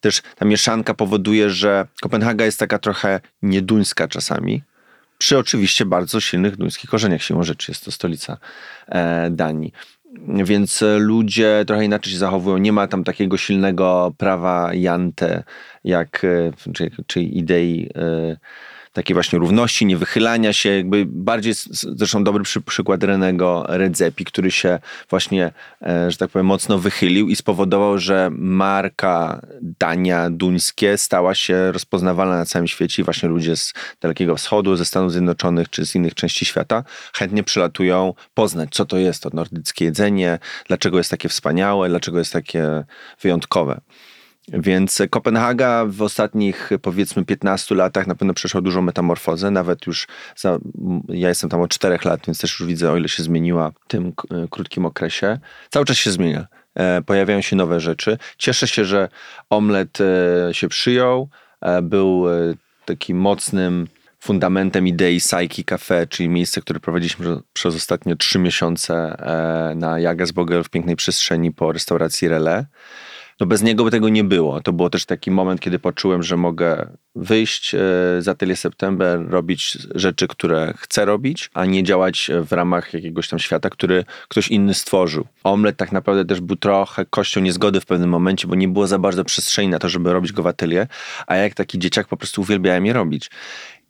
też 0.00 0.22
ta 0.36 0.44
mieszanka 0.44 0.94
powoduje, 0.94 1.50
że 1.50 1.86
Kopenhaga 2.02 2.44
jest 2.44 2.58
taka 2.58 2.78
trochę 2.78 3.20
nieduńska 3.42 4.08
czasami. 4.08 4.62
Przy 5.18 5.38
oczywiście 5.38 5.84
bardzo 5.84 6.20
silnych 6.20 6.56
duńskich 6.56 6.90
korzeniach 6.90 7.22
siłą 7.22 7.42
rzeczy. 7.42 7.70
Jest 7.70 7.84
to 7.84 7.90
stolica 7.90 8.38
e, 8.88 9.30
Danii. 9.30 9.72
Więc 10.44 10.84
ludzie 10.98 11.64
trochę 11.66 11.84
inaczej 11.84 12.12
się 12.12 12.18
zachowują. 12.18 12.58
Nie 12.58 12.72
ma 12.72 12.86
tam 12.86 13.04
takiego 13.04 13.36
silnego 13.36 14.14
prawa 14.18 14.74
jante, 14.74 15.42
jak, 15.84 16.24
e, 16.24 16.72
czy, 16.72 16.90
czy 17.06 17.22
idei 17.22 17.90
e, 17.94 18.36
takiej 18.92 19.14
właśnie 19.14 19.38
równości, 19.38 19.86
niewychylania 19.86 20.52
się, 20.52 20.68
jakby 20.68 21.04
bardziej, 21.06 21.54
zresztą 21.70 22.24
dobry 22.24 22.44
przy, 22.44 22.60
przykład 22.60 23.02
Renego 23.04 23.64
Redzepi, 23.68 24.24
który 24.24 24.50
się 24.50 24.78
właśnie, 25.10 25.52
e, 25.82 26.10
że 26.10 26.16
tak 26.16 26.30
powiem, 26.30 26.46
mocno 26.46 26.78
wychylił 26.78 27.28
i 27.28 27.36
spowodował, 27.36 27.98
że 27.98 28.30
marka 28.32 29.40
dania 29.62 30.30
duńskie 30.30 30.98
stała 30.98 31.34
się 31.34 31.72
rozpoznawalna 31.72 32.36
na 32.36 32.44
całym 32.44 32.68
świecie 32.68 33.02
i 33.02 33.04
właśnie 33.04 33.28
ludzie 33.28 33.56
z 33.56 33.74
Dalekiego 34.00 34.36
Wschodu, 34.36 34.76
ze 34.76 34.84
Stanów 34.84 35.12
Zjednoczonych 35.12 35.70
czy 35.70 35.86
z 35.86 35.94
innych 35.94 36.14
części 36.14 36.44
świata 36.44 36.84
chętnie 37.14 37.44
przylatują 37.44 38.14
poznać, 38.34 38.68
co 38.72 38.86
to 38.86 38.98
jest 38.98 39.22
to 39.22 39.30
nordyckie 39.32 39.84
jedzenie, 39.84 40.38
dlaczego 40.66 40.98
jest 40.98 41.10
takie 41.10 41.28
wspaniałe, 41.28 41.88
dlaczego 41.88 42.18
jest 42.18 42.32
takie 42.32 42.84
wyjątkowe. 43.20 43.80
Więc 44.52 45.02
Kopenhaga 45.10 45.84
w 45.88 46.02
ostatnich 46.02 46.70
powiedzmy 46.82 47.24
15 47.24 47.74
latach 47.74 48.06
na 48.06 48.14
pewno 48.14 48.34
przeszła 48.34 48.60
dużą 48.60 48.82
metamorfozę, 48.82 49.50
nawet 49.50 49.86
już 49.86 50.06
za, 50.36 50.58
ja 51.08 51.28
jestem 51.28 51.50
tam 51.50 51.60
od 51.60 51.70
4 51.70 51.98
lat, 52.04 52.20
więc 52.26 52.38
też 52.40 52.60
już 52.60 52.68
widzę 52.68 52.92
o 52.92 52.96
ile 52.96 53.08
się 53.08 53.22
zmieniła 53.22 53.70
w 53.70 53.88
tym 53.88 54.12
e, 54.30 54.48
krótkim 54.50 54.86
okresie. 54.86 55.38
Cały 55.70 55.84
czas 55.84 55.96
się 55.96 56.10
zmienia. 56.10 56.46
E, 56.74 57.02
Pojawiają 57.02 57.40
się 57.40 57.56
nowe 57.56 57.80
rzeczy. 57.80 58.18
Cieszę 58.38 58.68
się, 58.68 58.84
że 58.84 59.08
omlet 59.50 59.98
e, 60.00 60.54
się 60.54 60.68
przyjął. 60.68 61.28
Był 61.82 62.24
takim 62.84 63.18
mocnym 63.18 63.86
fundamentem 64.20 64.86
idei 64.86 65.20
Psyche 65.20 65.64
Cafe, 65.64 66.06
czyli 66.06 66.28
miejsce, 66.28 66.60
które 66.60 66.80
prowadziliśmy 66.80 67.36
przez- 67.52 67.76
ostatnie 67.76 68.16
trzy 68.16 68.38
miesiące 68.38 69.16
na 69.76 69.98
Jagersbogel 69.98 70.64
w 70.64 70.70
pięknej 70.70 70.96
przestrzeni 70.96 71.52
po 71.52 71.72
restauracji 71.72 72.28
Relais 72.28 72.64
no 73.40 73.46
bez 73.46 73.62
niego 73.62 73.84
by 73.84 73.90
tego 73.90 74.08
nie 74.08 74.24
było. 74.24 74.60
To 74.60 74.72
było 74.72 74.90
też 74.90 75.06
taki 75.06 75.30
moment, 75.30 75.60
kiedy 75.60 75.78
poczułem, 75.78 76.22
że 76.22 76.36
mogę 76.36 76.86
wyjść 77.14 77.74
e, 77.74 77.78
z 78.18 78.28
Atelier 78.28 78.56
September, 78.56 79.28
robić 79.28 79.78
rzeczy, 79.94 80.28
które 80.28 80.74
chcę 80.76 81.04
robić, 81.04 81.50
a 81.54 81.64
nie 81.64 81.82
działać 81.82 82.30
w 82.42 82.52
ramach 82.52 82.94
jakiegoś 82.94 83.28
tam 83.28 83.38
świata, 83.38 83.70
który 83.70 84.04
ktoś 84.28 84.48
inny 84.48 84.74
stworzył. 84.74 85.26
Omlet 85.44 85.76
tak 85.76 85.92
naprawdę 85.92 86.24
też 86.24 86.40
był 86.40 86.56
trochę 86.56 87.06
kością 87.06 87.40
niezgody 87.40 87.80
w 87.80 87.86
pewnym 87.86 88.10
momencie, 88.10 88.48
bo 88.48 88.54
nie 88.54 88.68
było 88.68 88.86
za 88.86 88.98
bardzo 88.98 89.24
przestrzeni 89.24 89.68
na 89.68 89.78
to, 89.78 89.88
żeby 89.88 90.12
robić 90.12 90.32
go 90.32 90.42
w 90.42 90.46
atelier, 90.46 90.86
a 91.26 91.36
ja 91.36 91.42
jak 91.42 91.54
taki 91.54 91.78
dzieciak 91.78 92.08
po 92.08 92.16
prostu 92.16 92.40
uwielbiałem 92.40 92.86
je 92.86 92.92
robić. 92.92 93.30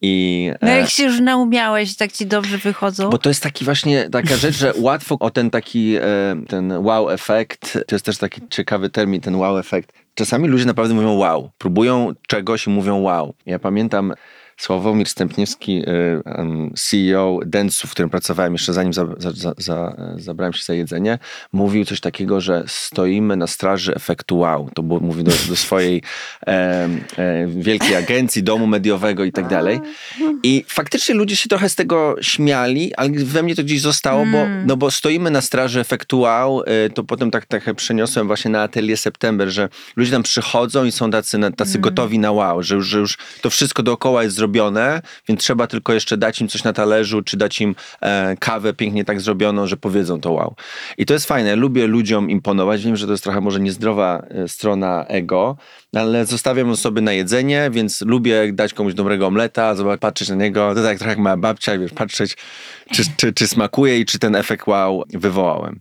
I, 0.03 0.51
No 0.63 0.69
e, 0.69 0.79
jak 0.79 0.91
się 0.91 1.03
już 1.03 1.21
naumiałeś, 1.21 1.97
tak 1.97 2.13
ci 2.13 2.27
dobrze 2.27 2.59
wychodzą. 2.59 3.11
bo 3.11 3.19
to 3.19 3.29
jest 3.31 3.43
taki 3.43 3.65
właśnie 3.65 4.11
taka 4.11 4.37
rzecz, 4.37 4.57
że 4.57 4.73
łatwo 4.77 5.17
o 5.21 5.31
ten 5.31 5.51
taki 5.51 5.97
e, 5.97 6.03
ten 6.49 6.73
wow 6.73 7.11
efekt, 7.11 7.73
to 7.87 7.95
jest 7.95 8.05
też 8.05 8.19
taki 8.19 8.41
ciekawy 8.51 8.91
termin, 8.91 9.21
ten 9.21 9.35
wow 9.35 9.59
efekt. 9.59 9.93
Czasami 10.15 10.49
ludzie 10.49 10.65
naprawdę 10.65 10.95
mówią 10.95 11.17
wow, 11.17 11.51
próbują 11.59 12.13
czegoś 12.29 12.67
i 12.67 12.71
mówią 12.71 12.97
wow. 12.97 13.35
Ja 13.47 13.59
pamiętam 13.59 14.13
Sławomir 14.59 15.09
Stępniewski, 15.09 15.83
em, 16.25 16.73
CEO 16.77 17.41
Dentsu, 17.47 17.89
w 17.89 17.91
którym 17.91 18.11
pracowałem 18.11 18.53
jeszcze 18.53 18.73
zanim 18.73 18.93
za, 18.93 19.07
za, 19.19 19.31
za, 19.31 19.55
za, 19.59 19.97
zabrałem 20.17 20.53
się 20.53 20.63
za 20.63 20.75
jedzenie, 20.75 21.19
mówił 21.53 21.85
coś 21.85 22.01
takiego, 22.01 22.41
że 22.41 22.65
stoimy 22.67 23.37
na 23.37 23.47
straży 23.47 23.95
efektu 23.95 24.39
wow. 24.39 24.71
To 24.75 24.83
było, 24.83 25.01
mówił 25.01 25.25
do, 25.25 25.33
do 25.49 25.57
swojej 25.57 26.03
e, 26.47 26.89
e, 27.17 27.47
wielkiej 27.47 27.97
agencji, 27.97 28.43
domu 28.43 28.67
mediowego 28.67 29.25
i 29.25 29.33
tak 29.33 29.49
dalej. 29.49 29.81
I 30.43 30.65
faktycznie 30.69 31.15
ludzie 31.15 31.37
się 31.37 31.49
trochę 31.49 31.69
z 31.69 31.75
tego 31.75 32.17
śmiali, 32.21 32.95
ale 32.95 33.11
we 33.11 33.43
mnie 33.43 33.57
to 33.57 33.63
gdzieś 33.63 33.81
zostało, 33.81 34.27
bo, 34.27 34.39
no 34.67 34.77
bo 34.77 34.91
stoimy 34.91 35.31
na 35.31 35.41
straży 35.41 35.81
efektu 35.81 36.21
wow, 36.21 36.63
y, 36.63 36.91
to 36.91 37.05
potem 37.05 37.31
tak 37.31 37.47
trochę 37.47 37.75
przeniosłem 37.75 38.27
właśnie 38.27 38.51
na 38.51 38.63
Atelier 38.63 38.99
September, 38.99 39.49
że 39.49 39.69
ludzie 39.97 40.13
tam 40.13 40.23
przychodzą 40.23 40.85
i 40.85 40.93
są 40.93 41.11
tacy, 41.11 41.39
tacy 41.57 41.79
gotowi 41.79 42.19
na 42.19 42.33
wow, 42.33 42.63
że 42.63 42.75
już, 42.75 42.87
że 42.87 42.99
już 42.99 43.19
to 43.41 43.51
wszystko 43.51 43.83
dookoła 43.83 44.23
jest 44.23 44.37
zrobione, 44.37 44.48
więc 45.29 45.41
trzeba 45.41 45.67
tylko 45.67 45.93
jeszcze 45.93 46.17
dać 46.17 46.41
im 46.41 46.49
coś 46.49 46.65
na 46.65 46.73
talerzu, 46.73 47.23
czy 47.23 47.37
dać 47.37 47.61
im 47.61 47.75
e, 48.01 48.37
kawę 48.37 48.73
pięknie 48.73 49.05
tak 49.05 49.21
zrobioną, 49.21 49.67
że 49.67 49.77
powiedzą 49.77 50.21
to 50.21 50.33
wow. 50.33 50.55
I 50.99 51.07
to 51.07 51.15
jest 51.15 51.27
fajne, 51.27 51.57
lubię 51.57 51.87
ludziom 51.87 52.31
imponować, 52.31 52.85
wiem, 52.85 52.97
że 52.97 53.07
to 53.07 53.13
jest 53.13 53.25
trochę 53.25 53.41
może 53.41 53.61
niezdrowa 53.61 54.23
e, 54.29 54.49
strona 54.49 55.05
ego, 55.09 55.57
ale 55.95 56.27
zostawiam 56.27 56.71
osoby 56.71 57.01
na 57.01 57.13
jedzenie, 57.13 57.71
więc 57.73 58.01
lubię 58.01 58.53
dać 58.53 58.75
komuś 58.75 58.95
dobrego 58.95 59.27
omleta, 59.27 59.75
zobacz, 59.75 60.01
patrzeć 60.01 60.29
na 60.29 60.35
niego, 60.35 60.75
to 60.75 60.83
tak 60.83 60.99
trochę 60.99 61.11
jak 61.11 61.19
moja 61.19 61.37
babcia, 61.37 61.79
wiesz, 61.79 61.93
patrzeć, 61.93 62.37
czy, 62.93 63.03
czy, 63.17 63.33
czy 63.33 63.49
smakuje 63.49 63.99
i 63.99 64.07
czy 64.07 64.19
ten 64.19 64.37
efekt 64.37 64.67
wow 64.67 65.05
wywołałem. 65.15 65.79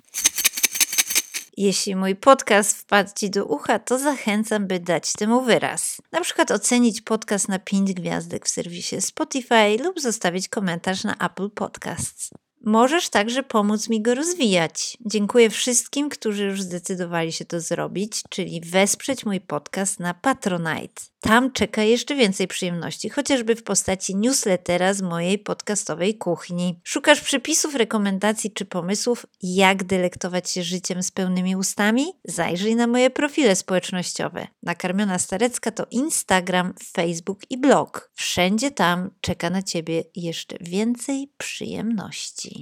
Jeśli 1.58 1.96
mój 1.96 2.16
podcast 2.16 2.78
wpadł 2.78 3.10
Ci 3.16 3.30
do 3.30 3.46
ucha, 3.46 3.80
to 3.80 4.00
zachęcam, 4.00 4.68
by 4.68 4.80
dać 4.80 5.14
temu 5.14 5.42
wyraz. 5.42 6.02
Na 6.12 6.22
przykład 6.22 6.52
ocenić 6.52 7.02
podcast 7.02 7.48
na 7.48 7.60
5 7.60 7.94
gwiazdek 7.94 8.46
w 8.46 8.50
serwisie 8.50 9.02
Spotify 9.02 9.78
lub 9.84 10.00
zostawić 10.00 10.50
komentarz 10.50 11.04
na 11.04 11.16
Apple 11.16 11.50
Podcasts. 11.50 12.30
Możesz 12.68 13.10
także 13.10 13.44
pomóc 13.44 13.90
mi 13.90 14.02
go 14.02 14.16
rozwijać. 14.16 14.98
Dziękuję 15.06 15.50
wszystkim, 15.50 16.10
którzy 16.10 16.44
już 16.44 16.62
zdecydowali 16.62 17.32
się 17.32 17.46
to 17.46 17.62
zrobić, 17.62 18.22
czyli 18.30 18.62
wesprzeć 18.62 19.26
mój 19.26 19.42
podcast 19.42 20.00
na 20.00 20.14
Patronite. 20.14 21.02
Tam 21.20 21.52
czeka 21.52 21.84
jeszcze 21.84 22.16
więcej 22.16 22.48
przyjemności, 22.48 23.10
chociażby 23.10 23.56
w 23.56 23.64
postaci 23.64 24.16
newslettera 24.16 24.94
z 24.94 25.02
mojej 25.02 25.40
podcastowej 25.40 26.18
kuchni. 26.18 26.80
Szukasz 26.84 27.22
przepisów, 27.22 27.76
rekomendacji 27.76 28.52
czy 28.52 28.66
pomysłów, 28.66 29.26
jak 29.44 29.84
delektować 29.84 30.50
się 30.50 30.64
życiem 30.64 31.04
z 31.04 31.12
pełnymi 31.12 31.56
ustami? 31.56 32.06
Zajrzyj 32.26 32.76
na 32.76 32.88
moje 32.88 33.10
profile 33.10 33.56
społecznościowe. 33.56 34.48
Nakarmiona 34.64 35.20
Starecka 35.20 35.72
to 35.72 35.86
Instagram, 35.92 36.74
Facebook 36.94 37.40
i 37.50 37.58
blog. 37.58 38.12
Wszędzie 38.14 38.72
tam 38.72 39.10
czeka 39.22 39.50
na 39.50 39.64
Ciebie 39.64 40.04
jeszcze 40.16 40.58
więcej 40.62 41.32
przyjemności. 41.38 42.57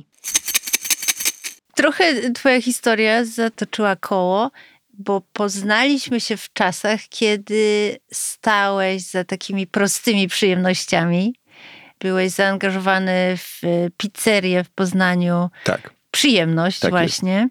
Trochę 1.76 2.32
twoja 2.32 2.62
historia 2.62 3.26
zatoczyła 3.26 3.96
koło, 3.96 4.52
bo 4.94 5.22
poznaliśmy 5.34 6.22
się 6.22 6.38
w 6.38 6.54
czasach, 6.54 7.00
kiedy 7.10 7.96
stałeś 8.12 9.02
za 9.04 9.24
takimi 9.24 9.68
prostymi 9.68 10.28
przyjemnościami. 10.28 11.36
Byłeś 12.00 12.32
zaangażowany 12.32 13.38
w 13.38 13.62
pizzerię 13.98 14.64
w 14.64 14.70
Poznaniu. 14.70 15.50
Tak. 15.64 15.94
Przyjemność 16.12 16.80
Tak 16.80 16.94
jest. 16.94 17.02
właśnie. 17.02 17.50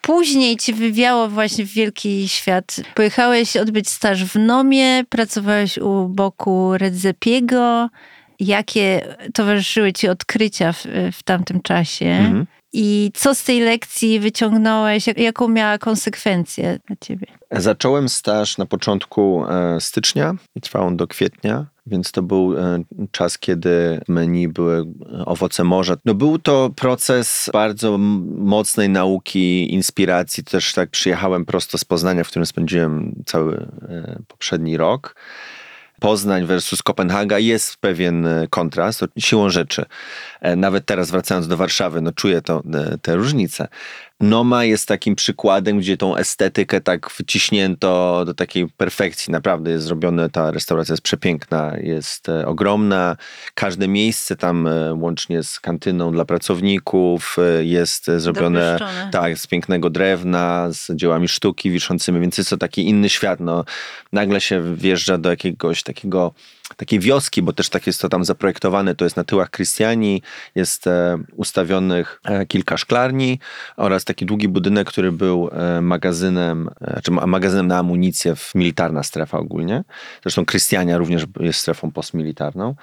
Później 0.00 0.56
ci 0.56 0.74
wywiało 0.74 1.28
właśnie 1.28 1.64
w 1.64 1.72
wielki 1.72 2.28
świat. 2.28 2.76
Pojechałeś 2.94 3.56
odbyć 3.56 3.88
staż 3.88 4.24
w 4.24 4.38
Nomie, 4.38 5.04
pracowałeś 5.08 5.78
u 5.78 6.08
boku 6.08 6.78
Redzepiego. 6.78 7.88
Jakie 8.40 9.16
towarzyszyły 9.34 9.92
ci 9.92 10.08
odkrycia 10.08 10.72
w, 10.72 10.86
w 11.12 11.22
tamtym 11.22 11.62
czasie? 11.62 12.06
Mhm. 12.06 12.46
I 12.72 13.10
co 13.14 13.34
z 13.34 13.44
tej 13.44 13.60
lekcji 13.60 14.20
wyciągnąłeś? 14.20 15.06
Jak, 15.06 15.18
jaką 15.18 15.48
miała 15.48 15.78
konsekwencję 15.78 16.78
dla 16.86 16.96
ciebie? 17.00 17.26
Zacząłem 17.50 18.08
staż 18.08 18.58
na 18.58 18.66
początku 18.66 19.44
e, 19.48 19.80
stycznia 19.80 20.34
i 20.54 20.60
trwał 20.60 20.86
on 20.86 20.96
do 20.96 21.06
kwietnia, 21.06 21.66
więc 21.86 22.12
to 22.12 22.22
był 22.22 22.58
e, 22.58 22.82
czas, 23.10 23.38
kiedy 23.38 24.00
menu 24.08 24.48
były 24.48 24.76
e, 24.78 25.24
owoce 25.24 25.64
morza. 25.64 25.96
No 26.04 26.14
był 26.14 26.38
to 26.38 26.70
proces 26.76 27.50
bardzo 27.52 27.98
mocnej 28.38 28.88
nauki, 28.88 29.74
inspiracji. 29.74 30.44
Też 30.44 30.72
tak 30.72 30.90
przyjechałem 30.90 31.44
prosto 31.44 31.78
z 31.78 31.84
Poznania, 31.84 32.24
w 32.24 32.28
którym 32.28 32.46
spędziłem 32.46 33.22
cały 33.26 33.66
poprzedni 34.28 34.76
rok. 34.76 35.14
Poznań 36.00 36.46
versus 36.46 36.82
Kopenhaga 36.82 37.38
jest 37.38 37.76
pewien 37.76 38.26
e, 38.26 38.46
kontrast, 38.50 39.04
siłą 39.18 39.50
rzeczy. 39.50 39.84
E, 40.40 40.56
Nawet 40.56 40.86
teraz 40.86 41.10
wracając 41.10 41.48
do 41.48 41.56
Warszawy, 41.56 42.00
no 42.00 42.12
czuję 42.12 42.42
to, 42.42 42.62
e, 42.74 42.98
te 42.98 43.16
różnice. 43.16 43.68
Noma 44.20 44.64
jest 44.64 44.88
takim 44.88 45.16
przykładem, 45.16 45.78
gdzie 45.78 45.96
tą 45.96 46.16
estetykę 46.16 46.80
tak 46.80 47.10
wciśnięto 47.10 48.22
do 48.26 48.34
takiej 48.34 48.68
perfekcji. 48.68 49.32
Naprawdę 49.32 49.70
jest 49.70 49.84
zrobione, 49.84 50.30
ta 50.30 50.50
restauracja 50.50 50.92
jest 50.92 51.02
przepiękna, 51.02 51.76
jest 51.80 52.28
e, 52.28 52.46
ogromna. 52.46 53.16
Każde 53.54 53.88
miejsce 53.88 54.36
tam, 54.36 54.66
e, 54.66 54.94
łącznie 54.94 55.42
z 55.42 55.60
kantyną 55.60 56.12
dla 56.12 56.24
pracowników, 56.24 57.36
e, 57.38 57.64
jest 57.64 58.06
zrobione 58.16 58.72
Dopieszczone. 58.78 59.10
tak, 59.12 59.38
z 59.38 59.46
pięknego 59.46 59.90
drewna, 59.90 60.68
z 60.70 60.90
dziełami 60.94 61.28
sztuki 61.28 61.70
wiszącymi, 61.70 62.20
więc 62.20 62.38
jest 62.38 62.50
to 62.50 62.56
taki 62.56 62.88
inny 62.88 63.08
świat. 63.08 63.40
No, 63.40 63.64
nagle 64.12 64.40
się 64.40 64.76
wjeżdża 64.76 65.18
do 65.18 65.30
jakiegoś 65.30 65.82
takiego 65.82 66.32
takiej 66.76 67.00
wioski, 67.00 67.42
bo 67.42 67.52
też 67.52 67.68
tak 67.68 67.86
jest 67.86 68.00
to 68.00 68.08
tam 68.08 68.24
zaprojektowane, 68.24 68.94
to 68.94 69.04
jest 69.04 69.16
na 69.16 69.24
tyłach 69.24 69.50
Krystiani, 69.50 70.22
jest 70.54 70.86
e, 70.86 71.18
ustawionych 71.36 72.20
e, 72.24 72.46
kilka 72.46 72.76
szklarni 72.76 73.38
oraz 73.76 74.04
taki 74.04 74.26
długi 74.26 74.48
budynek, 74.48 74.88
który 74.88 75.12
był 75.12 75.50
e, 75.52 75.80
magazynem, 75.80 76.70
czy 77.04 77.10
ma- 77.10 77.26
magazynem 77.26 77.66
na 77.66 77.78
amunicję, 77.78 78.36
w 78.36 78.54
militarna 78.54 79.02
strefa 79.02 79.38
ogólnie. 79.38 79.84
Zresztą 80.22 80.44
Krystiania 80.44 80.98
również 80.98 81.26
jest 81.40 81.58
strefą 81.60 81.90
postmilitarną. 81.90 82.74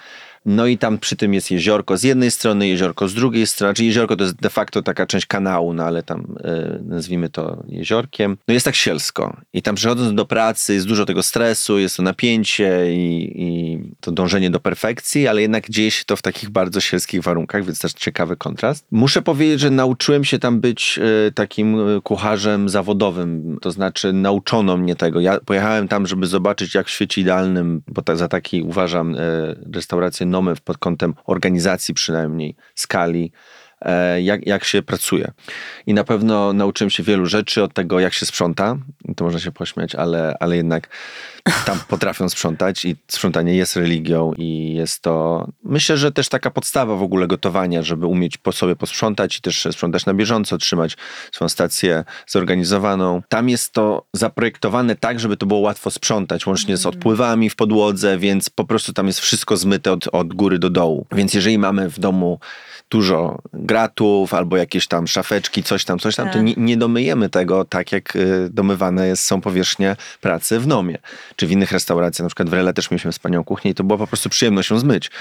No 0.46 0.68
i 0.68 0.78
tam 0.78 0.98
przy 0.98 1.16
tym 1.16 1.34
jest 1.34 1.52
jeziorko 1.52 1.98
z 1.98 2.04
jednej 2.04 2.32
strony, 2.32 2.68
jeziorko 2.68 3.08
z 3.08 3.14
drugiej 3.14 3.48
strony. 3.48 3.74
Czyli 3.74 3.88
jeziorko 3.88 4.16
to 4.16 4.24
jest 4.24 4.36
de 4.36 4.50
facto 4.50 4.82
taka 4.82 5.06
część 5.06 5.26
kanału, 5.26 5.74
no 5.74 5.84
ale 5.84 6.04
tam 6.04 6.36
e, 6.44 6.80
nazwijmy 6.84 7.30
to 7.30 7.64
jeziorkiem. 7.68 8.38
No 8.48 8.54
jest 8.54 8.66
tak 8.66 8.76
sielsko. 8.76 9.38
I 9.54 9.62
tam 9.62 9.76
przychodząc 9.76 10.16
do 10.16 10.26
pracy 10.26 10.74
jest 10.74 10.88
dużo 10.88 11.06
tego 11.06 11.24
stresu, 11.24 11.80
jest 11.80 11.98
to 11.98 12.04
napięcie 12.04 12.96
i, 12.96 13.34
i 13.44 13.80
to 14.02 14.12
dążenie 14.12 14.50
do 14.50 14.60
perfekcji, 14.60 15.28
ale 15.28 15.42
jednak 15.42 15.70
dzieje 15.70 15.92
się 15.92 16.04
to 16.06 16.16
w 16.16 16.22
takich 16.22 16.50
bardzo 16.50 16.82
sielskich 16.82 17.22
warunkach, 17.22 17.66
więc 17.66 17.80
też 17.80 17.94
ciekawy 17.94 18.38
kontrast. 18.38 18.86
Muszę 18.92 19.22
powiedzieć, 19.22 19.60
że 19.60 19.70
nauczyłem 19.70 20.24
się 20.24 20.40
tam 20.40 20.60
być 20.60 21.00
e, 21.28 21.32
takim 21.32 21.80
e, 21.80 22.02
kucharzem 22.02 22.70
zawodowym, 22.70 23.58
to 23.62 23.72
znaczy 23.72 24.14
nauczono 24.14 24.78
mnie 24.78 24.96
tego. 24.96 25.20
Ja 25.20 25.40
pojechałem 25.46 25.88
tam, 25.88 26.08
żeby 26.08 26.28
zobaczyć 26.28 26.76
jak 26.76 26.88
w 26.88 26.90
świecie 26.90 27.22
idealnym, 27.22 27.82
bo 27.88 28.16
za 28.16 28.28
taki 28.28 28.62
uważam 28.62 29.16
e, 29.16 29.20
restaurację 29.74 30.26
Nomy 30.36 30.56
pod 30.64 30.78
kątem 30.78 31.14
organizacji 31.26 31.94
przynajmniej, 31.94 32.56
skali, 32.76 33.32
jak, 34.22 34.48
jak 34.48 34.64
się 34.64 34.82
pracuje. 34.82 35.32
I 35.88 35.94
na 35.94 36.04
pewno 36.04 36.54
nauczyłem 36.54 36.90
się 36.90 37.04
wielu 37.04 37.26
rzeczy 37.26 37.64
od 37.64 37.74
tego, 37.74 38.00
jak 38.00 38.14
się 38.14 38.26
sprząta. 38.26 38.78
To 39.16 39.24
można 39.24 39.40
się 39.40 39.52
pośmiać, 39.52 39.96
ale, 39.96 40.36
ale 40.40 40.56
jednak 40.56 40.90
tam 41.66 41.80
potrafią 41.90 42.30
sprzątać 42.30 42.86
i 42.86 42.96
sprzątanie 43.08 43.56
jest 43.56 43.76
religią 43.76 44.34
i 44.38 44.74
jest 44.74 45.02
to, 45.02 45.48
myślę, 45.64 45.98
że 45.98 46.12
też 46.12 46.30
taka 46.30 46.52
podstawa 46.52 46.96
w 46.96 47.04
ogóle 47.04 47.28
gotowania, 47.28 47.84
żeby 47.84 48.06
umieć 48.06 48.38
po 48.38 48.52
sobie 48.52 48.76
posprzątać 48.76 49.38
i 49.38 49.42
też 49.42 49.68
sprzątać 49.72 50.06
na 50.06 50.14
bieżąco, 50.14 50.58
trzymać 50.58 50.98
swoją 51.32 51.50
stację 51.50 52.04
zorganizowaną. 52.28 53.22
Tam 53.30 53.50
jest 53.50 53.74
to 53.74 54.06
zaprojektowane 54.14 54.96
tak, 54.96 55.20
żeby 55.20 55.38
to 55.38 55.46
było 55.46 55.60
łatwo 55.60 55.92
sprzątać, 55.92 56.48
łącznie 56.48 56.78
z 56.78 56.86
odpływami 56.86 57.50
w 57.50 57.56
podłodze, 57.56 58.18
więc 58.18 58.50
po 58.50 58.66
prostu 58.66 58.94
tam 58.94 59.08
jest 59.08 59.20
wszystko 59.20 59.58
zmyte 59.58 59.92
od, 59.92 60.08
od 60.12 60.34
góry 60.34 60.60
do 60.60 60.70
dołu. 60.70 61.06
Więc 61.12 61.34
jeżeli 61.34 61.58
mamy 61.58 61.90
w 61.90 62.00
domu 62.00 62.40
dużo 62.90 63.40
gratów 63.54 64.34
albo 64.34 64.58
jakieś 64.58 64.88
tam 64.88 65.08
szafeczki, 65.08 65.64
coś 65.64 65.86
tam, 65.86 66.00
coś 66.00 66.16
tam, 66.16 66.28
to 66.28 66.34
Tak. 66.34 66.44
nie, 66.44 66.54
nie 66.58 66.78
domyjemy 66.78 67.30
tego 67.30 67.66
tak, 67.66 67.92
jak 67.92 68.16
y, 68.16 68.50
domywane 68.52 69.08
jest, 69.08 69.24
są 69.24 69.42
powierzchnie 69.42 69.96
pracy 70.22 70.60
w 70.60 70.68
nomie. 70.68 70.98
Czy 71.36 71.48
w 71.48 71.52
innych 71.52 71.72
restauracjach, 71.72 72.24
na 72.24 72.30
przykład 72.30 72.50
w 72.50 72.54
Rele 72.54 72.74
też 72.74 72.92
mieliśmy 72.92 73.12
wspaniałą 73.12 73.44
kuchnię 73.44 73.72
i 73.72 73.76
to 73.76 73.84
była 73.84 73.98
po 73.98 74.08
prostu 74.08 74.30
przyjemność 74.30 74.70
ją 74.70 74.80
zmyć. 74.80 75.12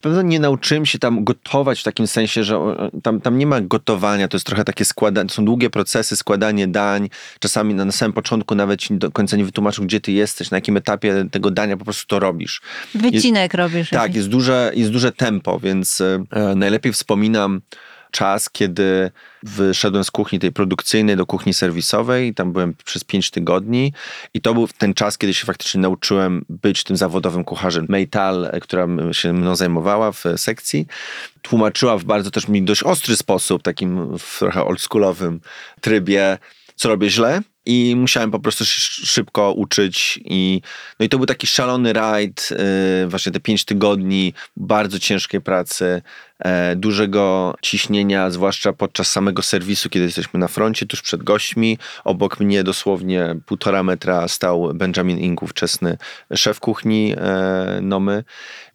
Pewno 0.00 0.22
nie 0.22 0.40
nauczyłem 0.40 0.86
się 0.86 0.98
tam 0.98 1.24
gotować 1.24 1.80
w 1.80 1.82
takim 1.82 2.06
sensie, 2.06 2.44
że 2.44 2.58
tam, 3.02 3.20
tam 3.20 3.38
nie 3.38 3.46
ma 3.46 3.60
gotowania, 3.60 4.28
to 4.28 4.36
jest 4.36 4.46
trochę 4.46 4.64
takie 4.64 4.84
składanie, 4.84 5.28
to 5.28 5.34
są 5.34 5.44
długie 5.44 5.70
procesy, 5.70 6.16
składanie 6.16 6.68
dań. 6.68 7.08
Czasami 7.40 7.74
na, 7.74 7.84
na 7.84 7.92
samym 7.92 8.12
początku 8.12 8.54
nawet 8.54 8.80
ci 8.80 8.94
do 8.94 9.10
końca 9.10 9.36
nie 9.36 9.44
wytłumaczą, 9.44 9.86
gdzie 9.86 10.00
ty 10.00 10.12
jesteś, 10.12 10.50
na 10.50 10.56
jakim 10.56 10.76
etapie 10.76 11.24
tego 11.30 11.50
dania 11.50 11.76
po 11.76 11.84
prostu 11.84 12.06
to 12.06 12.18
robisz. 12.18 12.60
Wycinek 12.94 13.54
robisz. 13.54 13.90
Tak, 13.90 14.14
jest 14.14 14.28
duże, 14.28 14.72
jest 14.74 14.90
duże 14.90 15.12
tempo, 15.12 15.60
więc 15.60 16.00
e, 16.00 16.24
najlepiej 16.56 16.92
wspominam 17.12 17.60
czas, 18.10 18.50
kiedy 18.50 19.10
wyszedłem 19.42 20.04
z 20.04 20.10
kuchni 20.10 20.38
tej 20.38 20.52
produkcyjnej 20.52 21.16
do 21.16 21.26
kuchni 21.26 21.54
serwisowej. 21.54 22.34
Tam 22.34 22.52
byłem 22.52 22.74
przez 22.84 23.04
pięć 23.04 23.30
tygodni 23.30 23.92
i 24.34 24.40
to 24.40 24.54
był 24.54 24.68
ten 24.78 24.94
czas, 24.94 25.18
kiedy 25.18 25.34
się 25.34 25.46
faktycznie 25.46 25.80
nauczyłem 25.80 26.44
być 26.48 26.84
tym 26.84 26.96
zawodowym 26.96 27.44
kucharzem. 27.44 27.86
Meital, 27.88 28.48
e, 28.52 28.60
która 28.60 28.86
się 29.12 29.32
mną 29.32 29.56
zajmowała 29.56 30.12
w 30.12 30.24
sekcji, 30.36 30.86
tłumaczyła 31.42 31.98
w 31.98 32.04
bardzo 32.04 32.30
też 32.30 32.48
mi 32.48 32.62
dość 32.62 32.82
ostry 32.82 33.16
sposób, 33.16 33.62
takim 33.62 34.18
w 34.18 34.38
trochę 34.38 34.64
oldschoolowym 34.64 35.40
trybie, 35.80 36.38
co 36.76 36.88
robię 36.88 37.10
źle. 37.10 37.40
I 37.66 37.94
musiałem 37.96 38.30
po 38.30 38.40
prostu 38.40 38.64
sz- 38.64 39.08
szybko 39.10 39.52
uczyć 39.52 40.20
i 40.24 40.62
no 41.00 41.06
i 41.06 41.08
to 41.08 41.16
był 41.18 41.26
taki 41.26 41.46
szalony 41.46 41.92
rajd, 41.92 42.48
yy, 42.50 43.08
właśnie 43.08 43.32
te 43.32 43.40
pięć 43.40 43.64
tygodni 43.64 44.34
bardzo 44.56 44.98
ciężkiej 44.98 45.40
pracy, 45.40 45.84
e, 45.84 46.02
dużego 46.76 47.54
ciśnienia, 47.62 48.30
zwłaszcza 48.30 48.72
podczas 48.72 49.10
samego 49.10 49.42
serwisu, 49.42 49.90
kiedy 49.90 50.04
jesteśmy 50.04 50.40
na 50.40 50.48
froncie, 50.48 50.86
tuż 50.86 51.02
przed 51.02 51.22
gośćmi. 51.22 51.78
Obok 52.04 52.40
mnie 52.40 52.64
dosłownie 52.64 53.34
półtora 53.46 53.82
metra 53.82 54.28
stał 54.28 54.70
Benjamin 54.74 55.18
Ink, 55.18 55.42
ówczesny 55.42 55.96
szef 56.34 56.60
kuchni 56.60 57.14
e, 57.16 57.78
Nomy. 57.82 58.24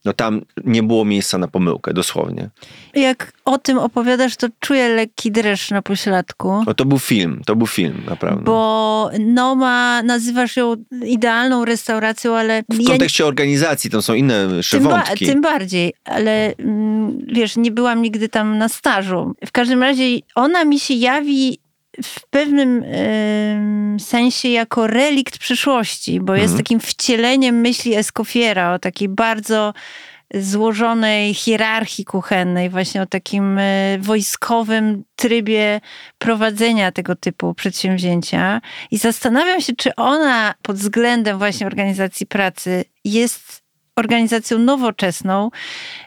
No 0.05 0.13
tam 0.13 0.41
nie 0.63 0.83
było 0.83 1.05
miejsca 1.05 1.37
na 1.37 1.47
pomyłkę, 1.47 1.93
dosłownie. 1.93 2.49
Jak 2.93 3.31
o 3.45 3.57
tym 3.57 3.77
opowiadasz, 3.77 4.35
to 4.35 4.47
czuję 4.59 4.89
lekki 4.89 5.31
dreszcz 5.31 5.71
na 5.71 5.81
pośladku. 5.81 6.63
No 6.67 6.73
to 6.73 6.85
był 6.85 6.99
film, 6.99 7.41
to 7.45 7.55
był 7.55 7.67
film, 7.67 8.03
naprawdę. 8.09 8.43
Bo 8.43 9.09
Noma, 9.19 10.03
nazywasz 10.03 10.57
ją 10.57 10.75
idealną 11.05 11.65
restauracją, 11.65 12.35
ale 12.37 12.63
w 12.69 12.81
ja 12.81 12.87
kontekście 12.87 13.25
organizacji 13.25 13.89
tam 13.89 14.01
są 14.01 14.13
inne 14.13 14.47
tym, 14.71 14.83
ba- 14.83 15.03
tym 15.17 15.41
bardziej, 15.41 15.93
ale 16.05 16.53
mm, 16.55 17.17
wiesz, 17.57 17.63
nie 17.63 17.71
byłam 17.71 18.01
nigdy 18.01 18.29
tam 18.29 18.57
na 18.57 18.69
stażu. 18.69 19.33
W 19.45 19.51
każdym 19.51 19.83
razie 19.83 20.03
ona 20.35 20.65
mi 20.65 20.79
się 20.79 20.93
jawi 20.93 21.59
w 22.03 22.27
pewnym 22.29 22.83
em, 22.87 23.99
sensie 23.99 24.49
jako 24.49 24.87
relikt 24.87 25.37
przyszłości, 25.37 26.19
bo 26.19 26.33
jest 26.33 26.45
Mhm. 26.53 26.57
takim 26.57 26.79
wcieleniem 26.79 27.55
myśli 27.55 27.95
Escoffiera 27.95 28.73
o 28.73 28.79
takiej 28.79 29.09
bardzo 29.09 29.73
złożonej 30.33 31.33
hierarchii 31.33 32.05
kuchennej, 32.05 32.69
właśnie 32.69 33.01
o 33.01 33.05
takim 33.05 33.57
e, 33.59 33.97
wojskowym 33.99 35.03
trybie 35.15 35.81
prowadzenia 36.17 36.91
tego 36.91 37.15
typu 37.15 37.53
przedsięwzięcia. 37.53 38.61
I 38.91 38.97
zastanawiam 38.97 39.61
się, 39.61 39.75
czy 39.75 39.95
ona 39.95 40.53
pod 40.61 40.75
względem 40.75 41.37
właśnie 41.37 41.67
organizacji 41.67 42.25
pracy 42.25 42.85
jest 43.03 43.66
organizacją 43.97 44.59
nowoczesną, 44.59 45.49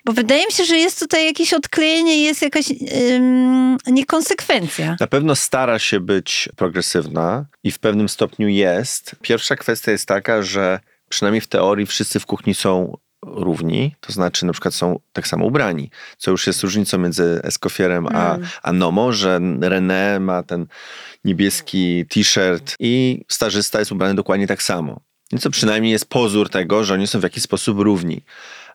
bo 0.05 0.13
wydaje 0.13 0.47
mi 0.47 0.53
się, 0.53 0.65
że 0.65 0.77
jest 0.77 1.01
tutaj 1.01 1.27
jakieś 1.27 1.53
odklejenie, 1.53 2.23
jest 2.23 2.43
jakaś 2.43 2.65
ym, 3.11 3.77
niekonsekwencja. 3.87 4.97
Na 5.01 5.07
pewno 5.07 5.37
stara 5.37 5.79
się 5.79 6.01
być 6.01 6.49
progresywna 6.57 7.47
i 7.65 7.71
w 7.71 7.79
pewnym 7.79 8.09
stopniu 8.09 8.49
jest. 8.49 9.17
Pierwsza 9.23 9.57
kwestia 9.57 9.93
jest 9.93 10.07
taka, 10.07 10.43
że 10.43 10.81
przynajmniej 11.09 11.41
w 11.41 11.47
teorii 11.47 11.87
wszyscy 11.87 12.21
w 12.21 12.27
kuchni 12.27 12.55
są 12.55 12.97
równi, 13.27 13.95
to 14.01 14.13
znaczy 14.13 14.47
na 14.47 14.53
przykład 14.53 14.75
są 14.75 15.01
tak 15.13 15.29
samo 15.29 15.47
ubrani, 15.47 15.91
co 16.19 16.31
już 16.31 16.47
jest 16.47 16.63
różnicą 16.63 16.99
między 16.99 17.41
Escoffierem 17.45 18.07
a, 18.07 18.39
a 18.63 18.73
Nomo, 18.73 19.13
że 19.13 19.41
René 19.61 20.21
ma 20.21 20.43
ten 20.43 20.67
niebieski 21.25 22.07
t-shirt 22.07 22.77
i 22.79 23.25
stażysta 23.29 23.79
jest 23.79 23.93
ubrany 23.93 24.15
dokładnie 24.15 24.47
tak 24.47 24.63
samo. 24.63 25.01
To 25.43 25.51
przynajmniej 25.51 25.93
jest 25.93 26.09
pozór 26.09 26.49
tego, 26.49 26.85
że 26.85 26.95
oni 26.95 27.07
są 27.07 27.21
w 27.21 27.23
jakiś 27.23 27.43
sposób 27.43 27.79
równi. 27.79 28.23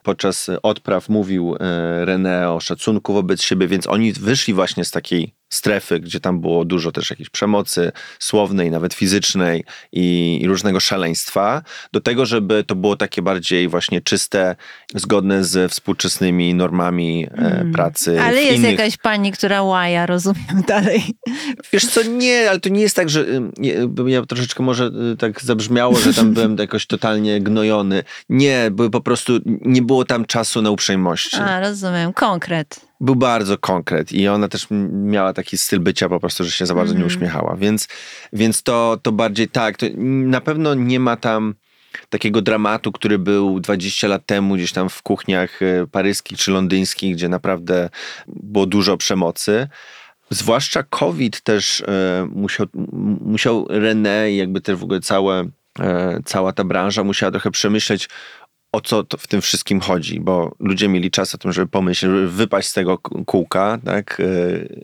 Podczas 0.04 0.50
odpraw 0.64 1.10
mówił 1.10 1.56
e, 1.56 2.06
René 2.06 2.56
o 2.56 2.60
szacunku 2.60 3.14
wobec 3.14 3.42
siebie, 3.42 3.68
więc 3.68 3.88
oni 3.88 4.14
wyszli 4.14 4.54
właśnie 4.54 4.86
z 4.86 4.92
takiej 4.92 5.34
strefy, 5.50 6.00
gdzie 6.00 6.20
tam 6.20 6.42
było 6.42 6.66
dużo 6.66 6.92
też 6.92 7.10
jakiejś 7.10 7.30
przemocy 7.30 7.92
słownej, 8.20 8.72
nawet 8.72 8.94
fizycznej 8.94 9.64
i, 9.92 10.40
i 10.42 10.48
różnego 10.48 10.80
szaleństwa, 10.80 11.62
do 11.94 12.02
tego, 12.02 12.26
żeby 12.26 12.64
to 12.64 12.76
było 12.76 12.96
takie 12.96 13.22
bardziej 13.22 13.68
właśnie 13.68 14.02
czyste, 14.02 14.56
zgodne 14.96 15.44
z 15.44 15.72
współczesnymi 15.72 16.54
normami 16.54 17.28
e, 17.32 17.66
pracy. 17.74 18.12
Mm. 18.12 18.26
Ale 18.26 18.42
jest 18.42 18.58
innych... 18.58 18.72
jakaś 18.72 18.98
pani, 18.98 19.32
która 19.32 19.64
łaja, 19.64 20.06
rozumiem 20.06 20.64
dalej. 20.68 21.04
Wiesz 21.74 21.86
co, 21.86 22.04
nie, 22.04 22.50
ale 22.50 22.60
to 22.60 22.70
nie 22.70 22.82
jest 22.82 22.96
tak, 22.96 23.10
że 23.10 23.22
y, 23.22 23.88
bo 23.88 24.08
ja 24.08 24.26
troszeczkę 24.26 24.64
może 24.64 24.92
y, 25.14 25.18
tak 25.18 25.42
zabrzmiało, 25.42 25.96
że 25.96 26.14
tam 26.14 26.34
byłem 26.34 26.58
jakoś 26.66 26.88
totalnie 26.88 27.42
gnojony. 27.42 28.04
Nie, 28.30 28.70
bo 28.72 28.90
po 28.90 29.02
prostu 29.02 29.40
nie 29.46 29.82
było 29.82 30.06
tam 30.06 30.26
czasu 30.26 30.62
na 30.62 30.70
uprzejmości. 30.70 31.38
A, 31.38 31.60
rozumiem, 31.60 32.14
konkret. 32.14 32.86
Był 33.00 33.16
bardzo 33.16 33.58
konkret 33.58 34.12
i 34.12 34.28
ona 34.28 34.48
też 34.48 34.68
miała 34.92 35.34
taki 35.34 35.58
styl 35.58 35.80
bycia 35.80 36.10
po 36.10 36.20
prostu, 36.20 36.44
że 36.44 36.52
się 36.52 36.66
za 36.66 36.76
bardzo 36.76 36.94
nie 36.94 37.06
uśmiechała. 37.06 37.56
Więc, 37.56 37.88
więc 38.34 38.64
to, 38.64 39.00
to 39.02 39.12
bardziej 39.12 39.48
tak, 39.48 39.78
to 39.78 39.86
na 39.98 40.42
pewno 40.42 40.74
nie 40.74 41.00
ma 41.00 41.16
tam 41.16 41.56
takiego 42.10 42.42
dramatu, 42.42 42.92
który 42.92 43.20
był 43.20 43.60
20 43.60 44.08
lat 44.08 44.26
temu 44.26 44.56
gdzieś 44.56 44.72
tam 44.72 44.90
w 44.90 45.02
kuchniach 45.02 45.62
y, 45.62 45.88
paryskich 45.92 46.38
czy 46.38 46.52
londyńskich, 46.52 47.16
gdzie 47.16 47.30
naprawdę 47.30 47.90
było 48.28 48.66
dużo 48.66 48.98
przemocy. 48.98 49.68
Zwłaszcza 50.30 50.84
COVID 50.84 51.42
też 51.42 51.82
e, 51.82 52.28
musiał, 52.32 52.68
musiał 53.22 53.66
René 53.66 54.32
i 54.32 54.38
jakby 54.38 54.62
też 54.62 54.76
w 54.76 54.84
ogóle 54.84 55.00
całe, 55.00 55.50
e, 55.80 56.20
cała 56.26 56.54
ta 56.54 56.64
branża 56.64 57.04
musiała 57.04 57.32
trochę 57.32 57.52
przemyśleć, 57.52 58.10
o 58.76 58.82
co 58.82 59.04
w 59.20 59.28
tym 59.28 59.42
wszystkim 59.42 59.80
chodzi, 59.80 60.20
bo 60.20 60.56
ludzie 60.60 60.88
mieli 60.88 61.12
czas 61.12 61.36
o 61.36 61.38
tym, 61.38 61.54
żeby 61.54 61.68
pomyśleć, 61.68 62.12
żeby 62.12 62.32
wypaść 62.32 62.68
z 62.68 62.74
tego 62.74 62.98
kółka, 62.98 63.80
tak, 63.86 64.20
e, 64.20 64.26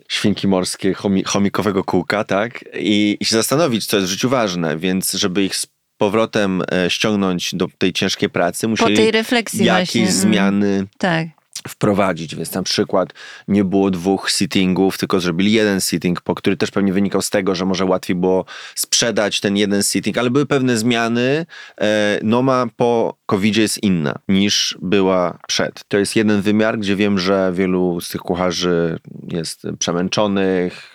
świnki 0.08 0.48
morskie, 0.48 0.94
chomi, 0.94 1.24
chomikowego 1.24 1.84
kółka, 1.84 2.24
tak, 2.24 2.64
i, 2.78 3.16
i 3.20 3.24
się 3.24 3.36
zastanowić, 3.36 3.86
co 3.86 3.96
jest 3.96 4.08
w 4.08 4.12
życiu 4.12 4.28
ważne, 4.28 4.76
więc 4.76 5.12
żeby 5.12 5.44
ich 5.44 5.56
z 5.56 5.66
powrotem 5.98 6.62
e, 6.72 6.90
ściągnąć 6.90 7.54
do 7.54 7.68
tej 7.78 7.92
ciężkiej 7.92 8.30
pracy, 8.30 8.66
Po 8.66 8.70
musieli 8.70 8.96
tej 8.96 9.10
refleksji 9.10 9.64
jakieś 9.64 9.86
właśnie. 9.86 10.00
mm, 10.00 10.12
zmiany 10.12 10.86
Tak. 10.98 11.28
Wprowadzić, 11.68 12.36
więc 12.36 12.54
na 12.54 12.62
przykład 12.62 13.08
nie 13.48 13.64
było 13.64 13.90
dwóch 13.90 14.30
sittingów, 14.30 14.98
tylko 14.98 15.20
zrobili 15.20 15.52
jeden 15.52 15.80
sitting, 15.80 16.20
po 16.20 16.34
który 16.34 16.56
też 16.56 16.70
pewnie 16.70 16.92
wynikał 16.92 17.22
z 17.22 17.30
tego, 17.30 17.54
że 17.54 17.64
może 17.64 17.84
łatwiej 17.84 18.16
było 18.16 18.44
sprzedać 18.74 19.40
ten 19.40 19.56
jeden 19.56 19.82
sitting, 19.82 20.18
ale 20.18 20.30
były 20.30 20.46
pewne 20.46 20.76
zmiany. 20.76 21.46
E, 21.80 22.18
Noma 22.22 22.66
po 22.76 23.16
covid 23.26 23.56
jest 23.56 23.82
inna 23.82 24.14
niż 24.28 24.78
była 24.82 25.38
przed. 25.48 25.84
To 25.88 25.98
jest 25.98 26.16
jeden 26.16 26.42
wymiar, 26.42 26.78
gdzie 26.78 26.96
wiem, 26.96 27.18
że 27.18 27.52
wielu 27.54 28.00
z 28.00 28.08
tych 28.08 28.20
kucharzy 28.20 28.98
jest 29.28 29.62
przemęczonych, 29.78 30.91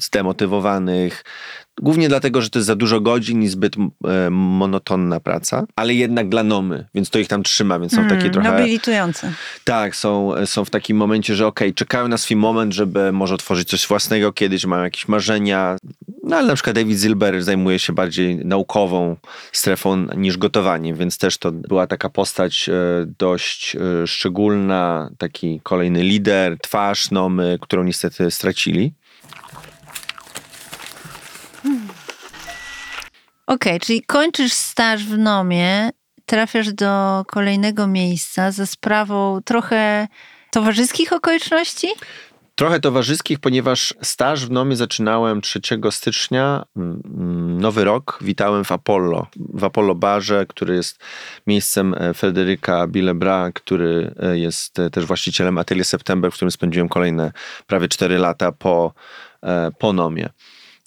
zdemotywowanych. 0.00 1.24
Głównie 1.82 2.08
dlatego, 2.08 2.42
że 2.42 2.50
to 2.50 2.58
jest 2.58 2.66
za 2.66 2.76
dużo 2.76 3.00
godzin 3.00 3.42
i 3.42 3.48
zbyt 3.48 3.76
e, 3.76 4.30
monotonna 4.30 5.20
praca, 5.20 5.64
ale 5.76 5.94
jednak 5.94 6.28
dla 6.28 6.42
nomy, 6.42 6.86
więc 6.94 7.10
to 7.10 7.18
ich 7.18 7.28
tam 7.28 7.42
trzyma, 7.42 7.78
więc 7.78 7.92
są 7.92 7.96
Hmm, 7.96 8.18
takie 8.18 8.30
trochę... 8.30 8.52
Nobilitujące. 8.52 9.32
Tak, 9.64 9.96
są, 9.96 10.32
są 10.46 10.64
w 10.64 10.70
takim 10.70 10.96
momencie, 10.96 11.34
że 11.34 11.46
okej, 11.46 11.74
czekają 11.74 12.08
na 12.08 12.18
swój 12.18 12.36
moment, 12.36 12.72
żeby 12.74 13.12
może 13.12 13.34
otworzyć 13.34 13.68
coś 13.68 13.86
własnego 13.86 14.32
kiedyś, 14.32 14.66
mają 14.66 14.84
jakieś 14.84 15.08
marzenia. 15.08 15.76
No 16.22 16.36
ale 16.36 16.46
na 16.48 16.54
przykład 16.54 16.76
David 16.76 16.98
Zilber 16.98 17.42
zajmuje 17.42 17.78
się 17.78 17.92
bardziej 17.92 18.36
naukową 18.36 19.16
strefą 19.52 20.06
niż 20.16 20.38
gotowaniem, 20.38 20.96
więc 20.96 21.18
też 21.18 21.38
to 21.38 21.52
była 21.52 21.86
taka 21.86 22.08
postać 22.08 22.68
e, 22.68 22.72
dość 23.18 23.76
e, 23.76 24.06
szczególna, 24.06 25.10
taki 25.18 25.60
kolejny 25.62 26.02
lider, 26.02 26.58
twarz 26.58 27.10
Nomy, 27.10 27.58
którą 27.60 27.84
niestety 27.84 28.30
stracili. 28.30 28.92
Okej, 33.48 33.80
czyli 33.80 34.02
kończysz 34.02 34.52
staż 34.52 35.04
w 35.04 35.18
Nomie, 35.18 35.90
trafiasz 36.26 36.72
do 36.72 37.24
kolejnego 37.26 37.86
miejsca 37.86 38.50
za 38.50 38.66
sprawą 38.66 39.40
trochę 39.44 40.08
towarzyskich 40.50 41.12
okoliczności? 41.12 41.88
Trochę 42.54 42.80
towarzyskich, 42.80 43.38
ponieważ 43.38 43.94
staż 44.02 44.46
w 44.46 44.50
Nomie 44.50 44.76
zaczynałem 44.76 45.40
3 45.40 45.60
stycznia, 45.90 46.64
mm, 46.76 47.60
nowy 47.60 47.84
rok, 47.84 48.18
witałem 48.20 48.64
w 48.64 48.72
Apollo, 48.72 49.26
w 49.36 49.64
Apollo 49.64 49.94
Barze, 49.94 50.46
który 50.46 50.74
jest 50.74 50.98
miejscem 51.46 51.94
e, 51.94 52.14
Fryderyka 52.14 52.86
Billebra, 52.86 53.50
który 53.54 54.14
e, 54.22 54.38
jest 54.38 54.78
e, 54.78 54.90
też 54.90 55.04
właścicielem 55.04 55.58
Atelier 55.58 55.84
September, 55.84 56.30
w 56.30 56.34
którym 56.34 56.50
spędziłem 56.50 56.88
kolejne 56.88 57.32
prawie 57.66 57.88
4 57.88 58.18
lata 58.18 58.52
po, 58.52 58.92
po 59.78 59.92
Nomie. 59.92 60.28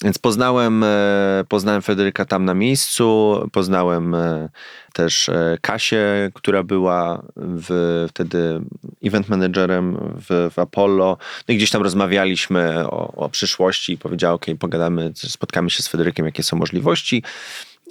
Więc 0.03 0.17
poznałem, 0.17 0.83
e, 0.83 1.43
poznałem 1.49 1.81
Federyka 1.81 2.25
tam 2.25 2.45
na 2.45 2.53
miejscu, 2.53 3.35
poznałem 3.51 4.15
e, 4.15 4.49
też 4.93 5.29
e, 5.29 5.57
Kasię, 5.61 6.31
która 6.33 6.63
była 6.63 7.23
w, 7.35 8.05
wtedy 8.09 8.61
event 9.03 9.29
managerem 9.29 9.97
w, 10.29 10.51
w 10.53 10.59
Apollo. 10.59 11.17
No 11.47 11.53
i 11.53 11.57
gdzieś 11.57 11.69
tam 11.69 11.81
rozmawialiśmy 11.81 12.89
o, 12.89 13.13
o 13.13 13.29
przyszłości 13.29 13.93
i 13.93 13.97
powiedział, 13.97 14.35
ok, 14.35 14.45
pogadamy, 14.59 15.11
spotkamy 15.15 15.69
się 15.69 15.83
z 15.83 15.87
Federykiem, 15.87 16.25
jakie 16.25 16.43
są 16.43 16.57
możliwości. 16.57 17.23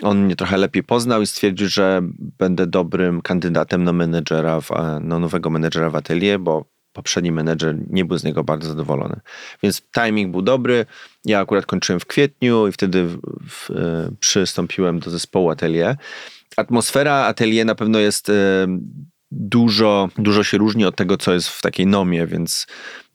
On 0.02 0.24
mnie 0.24 0.36
trochę 0.36 0.56
lepiej 0.56 0.82
poznał 0.82 1.22
i 1.22 1.26
stwierdził, 1.26 1.68
że 1.68 2.02
będę 2.38 2.66
dobrym 2.66 3.22
kandydatem 3.22 3.84
na 3.84 3.92
menedżera, 3.92 4.60
w, 4.60 4.70
na 5.00 5.18
nowego 5.18 5.50
menedżera 5.50 5.90
w 5.90 5.96
atelier, 5.96 6.40
bo 6.40 6.64
poprzedni 6.92 7.32
menedżer 7.32 7.76
nie 7.90 8.04
był 8.04 8.18
z 8.18 8.24
niego 8.24 8.44
bardzo 8.44 8.68
zadowolony. 8.68 9.20
Więc 9.62 9.82
timing 9.92 10.30
był 10.30 10.42
dobry. 10.42 10.86
Ja 11.24 11.40
akurat 11.40 11.66
kończyłem 11.66 12.00
w 12.00 12.06
kwietniu 12.06 12.66
i 12.66 12.72
wtedy 12.72 13.04
w, 13.04 13.18
w, 13.48 13.70
e, 13.70 14.10
przystąpiłem 14.20 15.00
do 15.00 15.10
zespołu 15.10 15.50
atelier. 15.50 15.96
Atmosfera 16.56 17.14
atelier 17.14 17.66
na 17.66 17.74
pewno 17.74 17.98
jest 17.98 18.28
e, 18.28 18.66
dużo, 19.30 20.08
dużo 20.18 20.44
się 20.44 20.58
różni 20.58 20.84
od 20.84 20.96
tego, 20.96 21.16
co 21.16 21.32
jest 21.32 21.48
w 21.48 21.62
takiej 21.62 21.86
nomie, 21.86 22.26
więc 22.26 22.66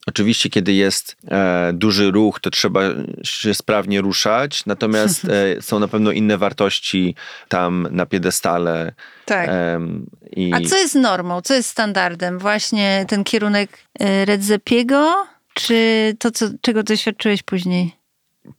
Oczywiście, 0.06 0.50
kiedy 0.50 0.72
jest 0.72 1.16
e, 1.28 1.70
duży 1.72 2.10
ruch, 2.10 2.40
to 2.40 2.50
trzeba 2.50 2.80
się 3.22 3.54
sprawnie 3.54 4.00
ruszać, 4.00 4.66
natomiast 4.66 5.24
e, 5.24 5.28
są 5.62 5.78
na 5.78 5.88
pewno 5.88 6.12
inne 6.12 6.38
wartości 6.38 7.14
tam 7.48 7.88
na 7.90 8.06
piedestale. 8.06 8.92
Tak. 9.24 9.48
em, 9.48 10.06
i... 10.30 10.52
A 10.54 10.60
co 10.60 10.76
jest 10.76 10.94
normą, 10.94 11.40
co 11.40 11.54
jest 11.54 11.68
standardem? 11.68 12.38
Właśnie 12.38 13.04
ten 13.08 13.24
kierunek 13.24 13.78
y, 14.02 14.24
Redzepiego, 14.24 15.26
czy 15.54 16.14
to, 16.18 16.30
co, 16.30 16.46
czego 16.60 16.82
doświadczyłeś 16.82 17.42
później? 17.42 17.92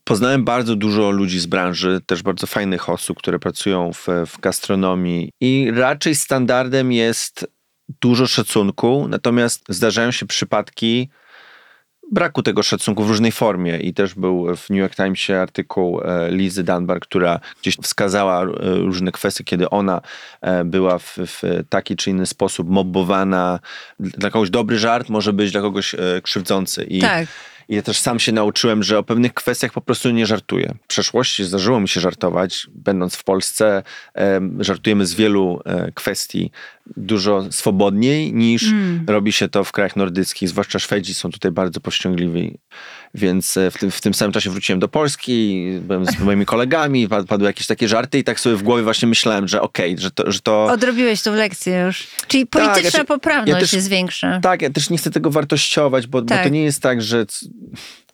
Poznałem 0.04 0.46
bardzo 0.46 0.76
dużo 0.76 1.12
ludzi 1.12 1.40
z 1.40 1.46
branży, 1.46 2.02
też 2.06 2.24
bardzo 2.24 2.48
fajnych 2.48 2.90
osób, 2.90 3.18
które 3.18 3.40
pracują 3.40 3.94
w, 3.94 4.08
w 4.28 4.40
gastronomii 4.40 5.32
i 5.42 5.72
raczej 5.76 6.16
standardem 6.16 6.92
jest 6.92 7.48
dużo 8.02 8.28
szacunku, 8.28 9.08
natomiast 9.10 9.64
zdarzają 9.70 10.12
się 10.12 10.26
przypadki 10.26 11.10
braku 12.12 12.44
tego 12.44 12.64
szacunku 12.64 13.04
w 13.04 13.10
różnej 13.10 13.32
formie 13.32 13.78
i 13.78 13.94
też 13.94 14.16
był 14.16 14.56
w 14.56 14.70
New 14.70 14.80
York 14.80 14.96
Timesie 14.96 15.38
artykuł 15.38 16.02
e, 16.02 16.32
Lizy 16.32 16.64
Dunbar, 16.64 17.00
która 17.00 17.40
gdzieś 17.62 17.78
wskazała 17.78 18.44
e, 18.44 18.48
różne 18.78 19.12
kwestie, 19.12 19.44
kiedy 19.44 19.70
ona 19.70 20.02
e, 20.42 20.64
była 20.64 21.00
w, 21.00 21.18
w 21.18 21.42
taki 21.70 21.96
czy 21.96 22.10
inny 22.10 22.26
sposób 22.26 22.70
mobbowana. 22.70 23.60
Dla 24.00 24.30
kogoś 24.30 24.50
dobry 24.50 24.80
żart 24.80 25.10
może 25.10 25.34
być 25.34 25.52
dla 25.52 25.62
kogoś 25.62 25.96
krzywdzący. 26.24 26.84
I 26.84 27.00
Tak. 27.00 27.28
i 27.70 27.76
ja 27.76 27.82
też 27.82 28.00
sam 28.00 28.20
się 28.20 28.32
nauczyłem, 28.32 28.84
że 28.84 29.00
o 29.00 29.04
pewnych 29.04 29.34
kwestiach 29.34 29.74
po 29.74 29.82
prostu 29.82 30.10
nie 30.10 30.26
żartuję. 30.26 30.76
W 30.84 30.88
przeszłości 30.88 31.44
zdarzyło 31.44 31.80
mi 31.80 31.90
się 31.90 32.00
żartować. 32.00 32.68
Będąc 32.76 33.16
w 33.16 33.24
Polsce, 33.24 33.84
em, 34.14 34.64
żartujemy 34.64 35.06
z 35.06 35.14
wielu 35.14 35.62
kwestii 35.96 36.52
dużo 36.98 37.52
swobodniej 37.52 38.34
niż 38.34 38.66
robi 39.08 39.32
się 39.32 39.48
to 39.50 39.64
w 39.64 39.72
krajach 39.72 39.96
nordyckich. 39.96 40.50
Zwłaszcza 40.50 40.80
Szwedzi 40.80 41.14
są 41.14 41.32
tutaj 41.32 41.52
bardzo 41.52 41.80
powściągliwi. 41.80 42.58
Więc 43.14 43.58
e, 43.58 43.72
w 43.72 43.78
tym, 43.78 43.92
w 43.92 44.02
tym 44.02 44.14
samym 44.14 44.32
czasie 44.32 44.50
wróciłem 44.50 44.80
do 44.80 44.88
Polski, 44.88 45.66
byłem 45.82 46.06
z 46.06 46.20
moimi 46.20 46.46
kolegami, 46.46 47.08
pad- 47.08 47.28
padły 47.28 47.48
jakieś 47.48 47.68
takie 47.68 47.88
żarty 47.88 48.20
i 48.20 48.24
tak 48.24 48.40
sobie 48.40 48.56
w 48.56 48.64
głowie 48.64 48.84
właśnie 48.84 49.08
myślałem, 49.08 49.48
że 49.48 49.62
okej, 49.62 49.96
że 49.98 50.12
to... 50.12 50.32
Że 50.32 50.40
to 50.40 50.66
Odrobiłeś 50.66 51.22
tą 51.22 51.34
lekcję 51.36 51.84
już. 51.86 52.08
Czyli 52.28 52.46
polityczna 52.46 52.82
ja 52.84 52.92
też- 52.92 53.04
poprawność 53.08 53.50
ja 53.54 53.60
też- 53.60 53.74
jest 53.74 53.88
większa. 53.90 54.40
tak, 54.40 54.62
ja 54.62 54.70
też 54.70 54.90
nie 54.90 54.98
chcę 54.98 55.12
tego 55.12 55.32
wartościować, 55.32 56.08
bo, 56.08 56.22
bo 56.22 56.28
Tak. 56.28 56.44
to 56.44 56.50
nie 56.50 56.64
jest 56.64 56.82
tak, 56.82 57.02
że 57.02 57.26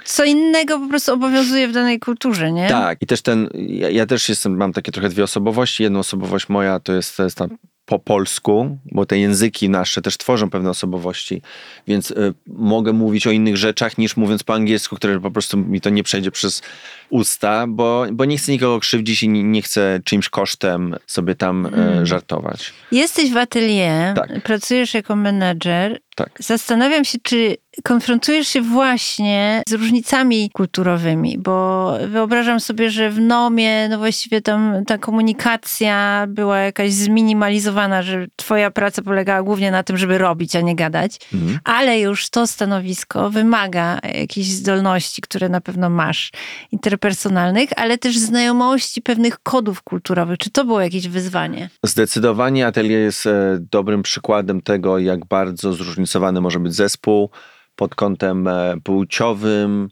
Co 0.05 0.23
innego 0.23 0.79
po 0.79 0.87
prostu 0.87 1.13
obowiązuje 1.13 1.67
w 1.67 1.71
danej 1.71 1.99
kulturze, 1.99 2.51
nie? 2.51 2.69
Tak, 2.69 3.01
i 3.01 3.05
też 3.05 3.21
ten, 3.21 3.49
ja, 3.53 3.89
ja 3.89 4.05
też 4.05 4.29
jestem, 4.29 4.57
mam 4.57 4.73
takie 4.73 4.91
trochę 4.91 5.09
dwie 5.09 5.23
osobowości. 5.23 5.83
Jedna 5.83 5.99
osobowość 5.99 6.49
moja 6.49 6.79
to 6.79 6.93
jest, 6.93 7.17
to 7.17 7.23
jest 7.23 7.37
ta 7.37 7.47
po 7.93 7.99
polsku, 7.99 8.77
bo 8.85 9.05
te 9.05 9.17
języki 9.17 9.69
nasze 9.69 10.01
też 10.01 10.17
tworzą 10.17 10.49
pewne 10.49 10.69
osobowości, 10.69 11.41
więc 11.87 12.11
y, 12.11 12.33
mogę 12.47 12.93
mówić 12.93 13.27
o 13.27 13.31
innych 13.31 13.57
rzeczach 13.57 13.97
niż 13.97 14.17
mówiąc 14.17 14.43
po 14.43 14.53
angielsku, 14.53 14.95
które 14.95 15.19
po 15.19 15.31
prostu 15.31 15.57
mi 15.57 15.81
to 15.81 15.89
nie 15.89 16.03
przejdzie 16.03 16.31
przez 16.31 16.61
usta, 17.09 17.65
bo, 17.67 18.05
bo 18.11 18.25
nie 18.25 18.37
chcę 18.37 18.51
nikogo 18.51 18.79
krzywdzić 18.79 19.23
i 19.23 19.29
nie, 19.29 19.43
nie 19.43 19.61
chcę 19.61 19.99
czymś 20.03 20.29
kosztem 20.29 20.95
sobie 21.07 21.35
tam 21.35 21.65
y, 22.01 22.05
żartować. 22.05 22.73
Jesteś 22.91 23.31
w 23.31 23.37
atelier, 23.37 24.15
Tak. 24.15 24.43
pracujesz 24.43 24.93
jako 24.93 25.15
menedżer. 25.15 25.99
Tak. 26.15 26.29
Zastanawiam 26.39 27.05
się, 27.05 27.17
czy 27.23 27.55
konfrontujesz 27.83 28.47
się 28.47 28.61
właśnie 28.61 29.63
z 29.67 29.73
różnicami 29.73 30.49
kulturowymi, 30.53 31.37
bo 31.37 31.93
wyobrażam 32.07 32.59
sobie, 32.59 32.89
że 32.89 33.09
w 33.09 33.19
Nomie, 33.19 33.87
no 33.89 33.97
właściwie 33.97 34.41
tam 34.41 34.83
ta 34.87 34.97
komunikacja 34.97 36.25
była 36.29 36.59
jakaś 36.59 36.91
zminimalizowana, 36.93 38.01
że 38.01 38.27
twoja 38.35 38.71
praca 38.71 39.01
polegała 39.01 39.43
głównie 39.43 39.71
na 39.71 39.83
tym, 39.83 39.97
żeby 39.97 40.17
robić, 40.17 40.55
a 40.55 40.61
nie 40.61 40.75
gadać, 40.75 41.19
Mhm. 41.33 41.59
ale 41.63 41.99
już 41.99 42.29
to 42.29 42.47
stanowisko 42.47 43.29
wymaga 43.29 43.99
jakichś 44.13 44.47
zdolności, 44.47 45.21
które 45.21 45.49
na 45.49 45.61
pewno 45.61 45.89
masz, 45.89 46.31
interpersonalnych, 46.71 47.69
ale 47.75 47.97
też 47.97 48.17
znajomości 48.17 49.01
pewnych 49.01 49.39
kodów 49.39 49.81
kulturowych. 49.81 50.37
Czy 50.37 50.49
to 50.49 50.65
było 50.65 50.81
jakieś 50.81 51.07
wyzwanie? 51.07 51.69
Zdecydowanie 51.83 52.67
atelier 52.67 52.99
jest 52.99 53.25
e, 53.25 53.57
dobrym 53.71 54.03
przykładem 54.03 54.61
tego, 54.61 54.99
jak 54.99 55.25
bardzo 55.25 55.73
zróżnicowany 56.03 56.41
może 56.41 56.59
być 56.59 56.73
zespół 56.73 57.29
pod 57.75 57.95
kątem 57.95 58.47
e, 58.47 58.75
płciowym, 58.83 59.89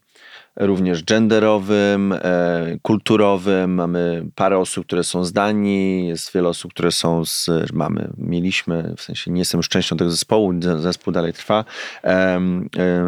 również 0.56 1.04
genderowym, 1.04 2.14
e, 2.14 2.78
kulturowym. 2.82 3.74
Mamy 3.74 4.26
parę 4.36 4.58
osób, 4.58 4.86
które 4.86 5.04
są 5.04 5.24
z 5.24 5.34
Danii, 5.34 6.08
jest 6.08 6.34
wiele 6.34 6.50
osób, 6.50 6.74
które 6.74 6.92
są 6.92 7.26
z, 7.26 7.50
mamy, 7.74 8.14
mieliśmy, 8.18 8.94
w 8.98 9.02
sensie 9.02 9.32
nie 9.32 9.40
jestem 9.40 9.60
już 9.60 9.70
częścią 9.70 9.98
tego 9.98 10.12
zespołu, 10.12 10.54
zespół 10.78 11.14
dalej 11.14 11.34
trwa, 11.34 11.66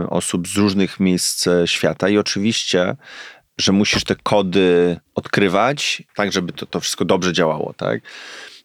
osób 0.09 0.47
z 0.47 0.57
różnych 0.57 0.99
miejsc 0.99 1.47
e, 1.47 1.67
świata 1.67 2.09
i 2.09 2.17
oczywiście 2.17 2.95
że 3.57 3.71
musisz 3.71 4.03
te 4.03 4.15
kody 4.15 4.99
odkrywać, 5.15 6.03
tak 6.15 6.31
żeby 6.31 6.53
to, 6.53 6.65
to 6.65 6.79
wszystko 6.79 7.05
dobrze 7.05 7.33
działało, 7.33 7.73
tak? 7.77 8.01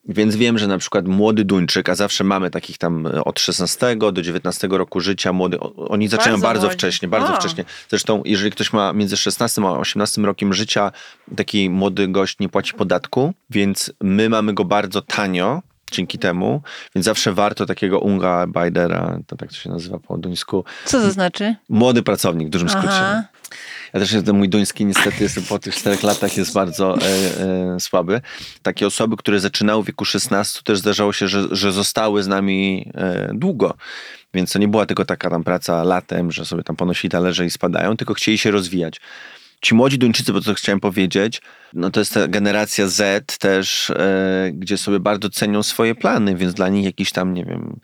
Więc 0.05 0.37
wiem, 0.37 0.59
że 0.59 0.67
na 0.67 0.79
przykład 0.79 1.09
młody 1.09 1.45
Duńczyk, 1.45 1.89
a 1.89 1.95
zawsze 1.95 2.25
mamy 2.25 2.51
takich 2.51 2.79
tam 2.79 3.07
e, 3.07 3.25
od 3.25 3.41
16 3.41 3.97
do 3.97 4.23
19 4.23 4.69
roku 4.71 5.01
życia, 5.01 5.33
młody, 5.33 5.61
oni 5.77 6.09
zaczynają 6.09 6.41
Bardzo 6.41 6.61
bardzo, 6.63 6.71
wcześnie, 6.77 7.09
bardzo 7.09 7.33
O. 7.33 7.37
wcześnie. 7.37 7.65
Zresztą, 7.89 8.23
jeżeli 8.25 8.51
ktoś 8.51 8.73
ma 8.73 8.93
między 8.93 9.17
16 9.17 9.63
a 9.63 9.71
18 9.71 10.23
rokiem 10.23 10.55
życia, 10.55 10.93
taki 11.37 11.71
młody 11.71 12.09
gość 12.09 12.39
nie 12.39 12.49
płaci 12.49 12.75
podatku, 12.75 13.35
więc 13.51 13.93
my 14.01 14.29
mamy 14.29 14.55
go 14.55 14.65
bardzo 14.65 15.03
tanio, 15.03 15.63
dzięki 15.93 16.19
temu, 16.19 16.63
więc 16.95 17.05
zawsze 17.05 17.33
warto 17.33 17.67
takiego 17.67 17.99
unga 17.99 18.47
bajdera, 18.47 19.19
to 19.27 19.37
tak 19.37 19.49
to 19.49 19.55
się 19.55 19.71
nazywa 19.71 19.99
po 19.99 20.19
duńsku, 20.19 20.65
Co 20.85 21.01
to 21.01 21.11
znaczy? 21.11 21.55
młody 21.69 22.03
pracownik 22.03 22.49
w 22.49 22.51
dużym 22.51 22.69
skrócie. 22.69 22.89
Aha. 22.91 23.25
Ja 23.95 24.01
też 24.01 24.17
ten 24.27 24.37
mój 24.37 24.49
duński 24.49 24.85
niestety 24.85 25.23
jest, 25.23 25.49
po 25.49 25.59
tych 25.59 25.75
czterech 25.75 26.03
latach 26.03 26.37
jest 26.37 26.53
bardzo 26.53 26.99
e, 26.99 27.05
e, 27.75 27.81
słaby. 27.81 28.21
Takie 28.63 28.87
osoby, 28.87 29.17
które 29.17 29.41
zaczynały 29.41 29.83
w 29.83 29.87
wieku 29.87 30.05
16, 30.05 30.61
też 30.65 30.79
zdarzało 30.79 31.13
się, 31.13 31.29
że, 31.29 31.49
że 31.51 31.73
zostały 31.73 32.23
z 32.23 32.27
nami 32.27 32.91
e, 32.95 33.31
długo. 33.35 33.75
Więc 34.35 34.53
to 34.53 34.59
nie 34.59 34.69
była 34.69 34.87
tylko 34.87 35.05
taka 35.05 35.31
tam 35.31 35.45
praca 35.45 35.85
latem, 35.85 36.33
że 36.33 36.45
sobie 36.45 36.63
tam 36.63 36.77
ponosi 36.77 37.09
talerze 37.09 37.47
i 37.47 37.51
spadają, 37.51 37.97
tylko 37.97 38.15
chcieli 38.15 38.39
się 38.39 38.51
rozwijać. 38.51 39.01
Ci 39.61 39.75
młodzi 39.75 39.99
Duńczycy, 39.99 40.33
bo 40.33 40.41
to 40.41 40.55
chciałem 40.55 40.81
powiedzieć, 40.81 41.43
no 41.73 41.91
to 41.91 42.01
jest 42.01 42.15
ta 42.15 42.29
generacja 42.29 42.89
Z 42.89 43.37
też, 43.39 43.91
e, 43.91 44.51
gdzie 44.55 44.79
sobie 44.79 45.01
bardzo 45.01 45.31
cenią 45.31 45.63
swoje 45.63 45.95
plany, 45.95 46.37
więc 46.37 46.55
dla 46.55 46.69
nich 46.69 46.85
jakiś 46.85 47.13
tam, 47.13 47.35
nie 47.35 47.45
wiem, 47.45 47.81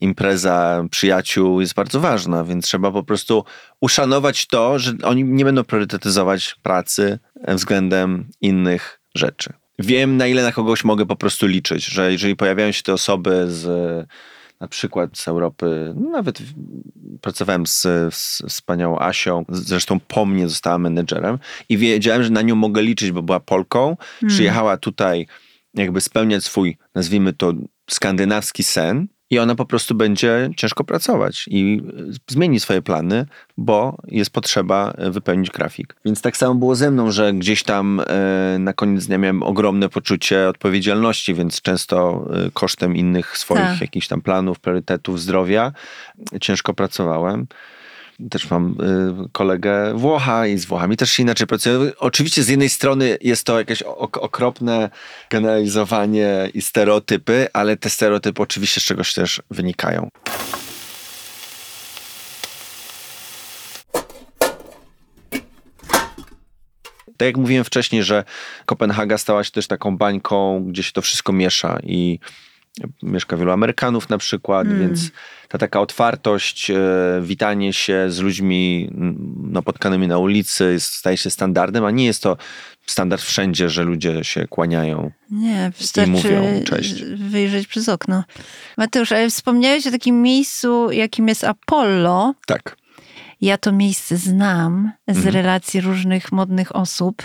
impreza 0.00 0.84
przyjaciół 0.90 1.60
jest 1.60 1.74
bardzo 1.74 2.00
ważna, 2.00 2.44
więc 2.44 2.64
trzeba 2.64 2.90
po 2.90 3.02
prostu 3.02 3.44
uszanować 3.80 4.46
to, 4.46 4.78
że 4.78 4.92
oni 5.02 5.24
nie 5.24 5.44
będą 5.44 5.64
priorytetyzować 5.64 6.56
pracy 6.62 7.18
względem 7.48 8.28
innych 8.40 9.00
rzeczy. 9.14 9.52
Wiem, 9.78 10.16
na 10.16 10.26
ile 10.26 10.42
na 10.42 10.52
kogoś 10.52 10.84
mogę 10.84 11.06
po 11.06 11.16
prostu 11.16 11.46
liczyć, 11.46 11.84
że 11.84 12.12
jeżeli 12.12 12.36
pojawiają 12.36 12.72
się 12.72 12.82
te 12.82 12.92
osoby 12.92 13.44
z 13.48 13.66
na 14.64 14.68
przykład 14.68 15.18
z 15.18 15.28
Europy, 15.28 15.94
no 15.96 16.10
nawet 16.10 16.38
pracowałem 17.20 17.66
z, 17.66 17.82
z 18.10 18.42
wspaniałą 18.48 18.98
Asią, 18.98 19.44
zresztą 19.48 20.00
po 20.00 20.26
mnie 20.26 20.48
została 20.48 20.78
menedżerem 20.78 21.38
i 21.68 21.78
wiedziałem, 21.78 22.22
że 22.22 22.30
na 22.30 22.42
nią 22.42 22.54
mogę 22.54 22.82
liczyć, 22.82 23.12
bo 23.12 23.22
była 23.22 23.40
Polką, 23.40 23.96
przyjechała 24.28 24.76
tutaj 24.76 25.26
jakby 25.74 26.00
spełniać 26.00 26.44
swój, 26.44 26.76
nazwijmy 26.94 27.32
to, 27.32 27.52
skandynawski 27.90 28.62
sen 28.62 29.06
i 29.30 29.38
ona 29.38 29.54
po 29.54 29.64
prostu 29.64 29.94
będzie 29.94 30.50
ciężko 30.56 30.84
pracować 30.84 31.44
i 31.48 31.82
y, 32.10 32.32
zmieni 32.32 32.60
swoje 32.60 32.82
plany, 32.82 33.26
bo 33.56 33.96
jest 34.08 34.30
potrzeba 34.30 34.94
y, 35.06 35.10
wypełnić 35.10 35.50
grafik. 35.50 35.96
Więc 36.04 36.22
tak 36.22 36.36
samo 36.36 36.54
było 36.54 36.74
ze 36.74 36.90
mną, 36.90 37.10
że 37.10 37.32
gdzieś 37.32 37.62
tam 37.62 38.00
y, 38.00 38.58
na 38.58 38.72
koniec 38.72 39.06
dnia 39.06 39.18
miałem 39.18 39.42
ogromne 39.42 39.88
poczucie 39.88 40.48
odpowiedzialności, 40.48 41.34
więc 41.34 41.62
często 41.62 42.28
kosztem 42.52 42.96
innych 42.96 43.38
swoich 43.38 43.62
Tak. 43.62 43.80
jakichś 43.80 44.08
tam 44.08 44.20
planów, 44.20 44.60
priorytetów, 44.60 45.20
zdrowia 45.20 45.72
ciężko 46.40 46.74
pracowałem. 46.74 47.46
Też 48.30 48.50
mam 48.50 48.76
y, 49.26 49.28
kolegę 49.32 49.94
Włocha 49.94 50.46
i 50.46 50.58
z 50.58 50.64
Włochami 50.64 50.96
też 50.96 51.12
się 51.12 51.22
inaczej 51.22 51.46
pracuje. 51.46 51.92
Oczywiście 51.98 52.42
z 52.42 52.48
jednej 52.48 52.68
strony 52.68 53.18
jest 53.20 53.46
to 53.46 53.58
jakieś 53.58 53.82
ok- 53.82 54.18
okropne 54.18 54.90
generalizowanie 55.30 56.50
i 56.54 56.62
stereotypy, 56.62 57.48
ale 57.52 57.76
te 57.76 57.90
stereotypy 57.90 58.42
oczywiście 58.42 58.80
z 58.80 58.84
czegoś 58.84 59.14
też 59.14 59.42
wynikają. 59.50 60.08
Tak 67.16 67.26
jak 67.26 67.36
mówiłem 67.36 67.64
wcześniej, 67.64 68.02
że 68.02 68.24
Kopenhaga 68.66 69.18
stała 69.18 69.44
się 69.44 69.50
też 69.50 69.66
taką 69.66 69.96
bańką, 69.96 70.64
gdzie 70.64 70.82
się 70.82 70.92
to 70.92 71.02
wszystko 71.02 71.32
miesza 71.32 71.78
i 71.82 72.18
mieszka 73.02 73.36
wielu 73.36 73.50
Amerykanów 73.50 74.08
na 74.08 74.18
przykład, 74.18 74.78
więc 74.78 75.10
ta 75.48 75.58
taka 75.58 75.80
otwartość, 75.80 76.70
e, 76.70 76.76
witanie 77.22 77.72
się 77.72 78.06
z 78.08 78.18
ludźmi 78.20 78.90
napotkanymi 79.42 80.08
na 80.08 80.18
ulicy 80.18 80.72
jest, 80.72 80.92
staje 80.92 81.16
się 81.16 81.30
standardem, 81.30 81.84
a 81.84 81.90
nie 81.90 82.04
jest 82.04 82.22
to 82.22 82.36
standard 82.86 83.22
wszędzie, 83.22 83.68
że 83.70 83.84
ludzie 83.84 84.24
się 84.24 84.48
kłaniają. 84.48 85.10
Nie, 85.30 85.72
wystarczy 85.78 86.10
mówią 86.10 86.62
cześć. 86.64 87.04
wyjrzeć 87.04 87.66
przez 87.66 87.88
okno. 87.88 88.24
Mateusz, 88.78 89.12
ale 89.12 89.30
wspomniałeś 89.30 89.86
o 89.86 89.90
takim 89.90 90.22
miejscu, 90.22 90.90
jakim 90.92 91.28
jest 91.28 91.44
Apollo. 91.44 92.34
Tak. 92.46 92.76
Ja 93.40 93.58
to 93.58 93.72
miejsce 93.72 94.16
znam 94.16 94.92
z 95.08 95.16
Mhm. 95.16 95.34
relacji 95.34 95.80
różnych 95.80 96.32
modnych 96.32 96.76
osób. 96.76 97.22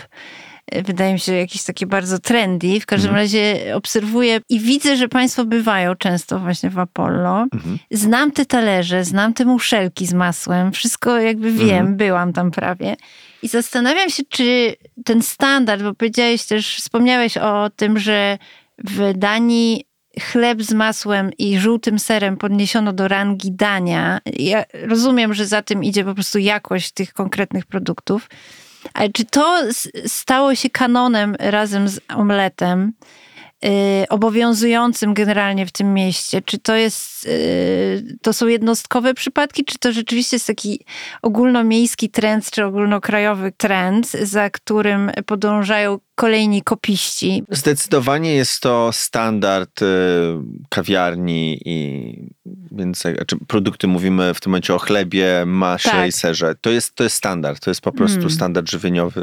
Wydaje 0.86 1.14
mi 1.14 1.20
się 1.20 1.34
jakieś 1.34 1.64
takie 1.64 1.86
bardzo 1.86 2.20
trendy. 2.20 2.80
W 2.80 2.86
każdym 2.86 3.10
Mhm. 3.10 3.24
razie 3.26 3.72
obserwuję 3.76 4.40
i 4.50 4.60
widzę, 4.60 4.96
że 4.98 5.08
państwo 5.08 5.46
bywają 5.46 5.96
często 5.96 6.40
właśnie 6.40 6.70
w 6.70 6.80
Apollo. 6.80 7.46
Mhm. 7.54 7.80
Znam 7.92 8.32
te 8.32 8.46
talerze, 8.46 9.04
znam 9.04 9.34
te 9.34 9.46
muszelki 9.46 10.06
z 10.06 10.14
masłem. 10.14 10.72
Wszystko 10.72 11.20
jakby 11.20 11.52
wiem, 11.52 11.70
Mhm. 11.70 11.98
byłam 11.98 12.34
tam 12.34 12.52
prawie. 12.52 12.96
I 13.44 13.48
zastanawiam 13.48 14.10
się, 14.10 14.24
czy 14.30 14.76
ten 15.06 15.22
standard, 15.22 15.84
bo 15.84 15.94
powiedziałeś 15.94 16.46
też, 16.46 16.76
wspomniałeś 16.76 17.38
o 17.38 17.70
tym, 17.76 18.00
że 18.00 18.38
w 18.84 19.14
Danii 19.16 19.86
chleb 20.22 20.62
z 20.64 20.74
masłem 20.74 21.32
i 21.38 21.60
żółtym 21.60 22.00
serem 22.00 22.38
podniesiono 22.38 22.94
do 22.94 23.08
rangi 23.08 23.52
dania. 23.52 24.20
Ja 24.40 24.64
rozumiem, 24.84 25.34
że 25.34 25.46
za 25.46 25.62
tym 25.62 25.84
idzie 25.84 26.04
po 26.04 26.14
prostu 26.14 26.40
jakość 26.40 26.92
tych 26.92 27.14
konkretnych 27.14 27.66
produktów. 27.66 28.30
Ale 28.94 29.10
czy 29.10 29.26
to 29.26 29.62
stało 30.06 30.56
się 30.56 30.70
kanonem 30.70 31.36
razem 31.40 31.90
z 31.90 32.00
omletem, 32.16 32.94
yy, 33.64 33.70
obowiązującym 34.10 35.14
generalnie 35.14 35.66
w 35.66 35.72
tym 35.72 35.94
mieście? 35.94 36.42
Czy 36.42 36.60
to 36.60 36.76
jest, 36.76 37.26
yy, 37.26 38.18
to 38.22 38.34
są 38.34 38.48
jednostkowe 38.48 39.14
przypadki, 39.14 39.66
czy 39.66 39.78
to 39.80 39.92
rzeczywiście 39.92 40.36
jest 40.36 40.48
taki 40.48 40.86
ogólnomiejski 41.22 42.10
trend, 42.10 42.52
czy 42.52 42.66
ogólnokrajowy 42.66 43.52
trend, 43.52 44.08
za 44.12 44.50
którym 44.50 45.12
podążają 45.26 46.00
kolejni 46.20 46.62
kopiści? 46.62 47.44
Zdecydowanie 47.50 48.34
jest 48.36 48.62
to 48.62 48.90
standard 48.94 49.82
y, 49.82 49.86
kawiarni 50.70 51.62
i 51.66 52.14
więc 52.72 53.00
znaczy 53.00 53.38
produkty 53.48 53.88
mówimy 53.88 54.34
w 54.34 54.42
tym 54.42 54.52
momencie 54.52 54.76
o 54.76 54.80
chlebie, 54.80 55.44
maśle 55.46 55.92
Tak. 55.92 56.08
i 56.08 56.12
serze. 56.12 56.56
To 56.62 56.70
jest, 56.70 56.96
to 56.96 57.04
jest 57.04 57.16
standard, 57.16 57.64
to 57.64 57.72
jest 57.72 57.82
po 57.82 57.92
prostu 57.92 58.20
Mm. 58.20 58.30
standard 58.32 58.70
żywieniowy, 58.70 59.22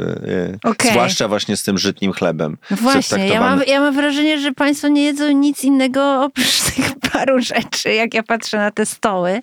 y, 0.63 0.69
Okej. 0.69 0.91
zwłaszcza 0.91 1.27
właśnie 1.27 1.57
z 1.57 1.63
tym 1.63 1.77
żytnim 1.77 2.11
chlebem. 2.11 2.57
No 2.71 2.77
właśnie, 2.77 3.27
ja 3.27 3.39
mam, 3.39 3.61
ja 3.67 3.81
mam 3.81 3.93
wrażenie, 3.95 4.39
że 4.39 4.51
państwo 4.51 4.87
nie 4.87 5.03
jedzą 5.03 5.31
nic 5.31 5.63
innego 5.63 6.23
oprócz 6.23 6.61
tych 6.61 6.91
paru 7.11 7.41
rzeczy, 7.41 7.93
jak 7.93 8.13
ja 8.13 8.23
patrzę 8.23 8.57
na 8.57 8.71
te 8.71 8.85
stoły, 8.85 9.41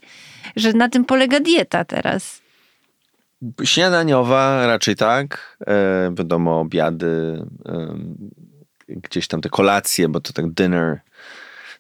że 0.57 0.73
na 0.73 0.89
tym 0.89 1.05
polega 1.05 1.41
dieta 1.41 1.85
teraz. 1.85 2.44
Śniadaniowa 3.65 4.67
raczej 4.67 4.97
tak, 4.97 5.57
e, 5.67 6.15
wiadomo, 6.19 6.61
obiady, 6.61 7.43
em, 7.67 8.17
gdzieś 8.89 9.29
tam 9.29 9.41
te 9.41 9.49
kolacje, 9.49 10.09
bo 10.09 10.21
to 10.21 10.33
tak 10.33 10.51
dinner, 10.51 11.01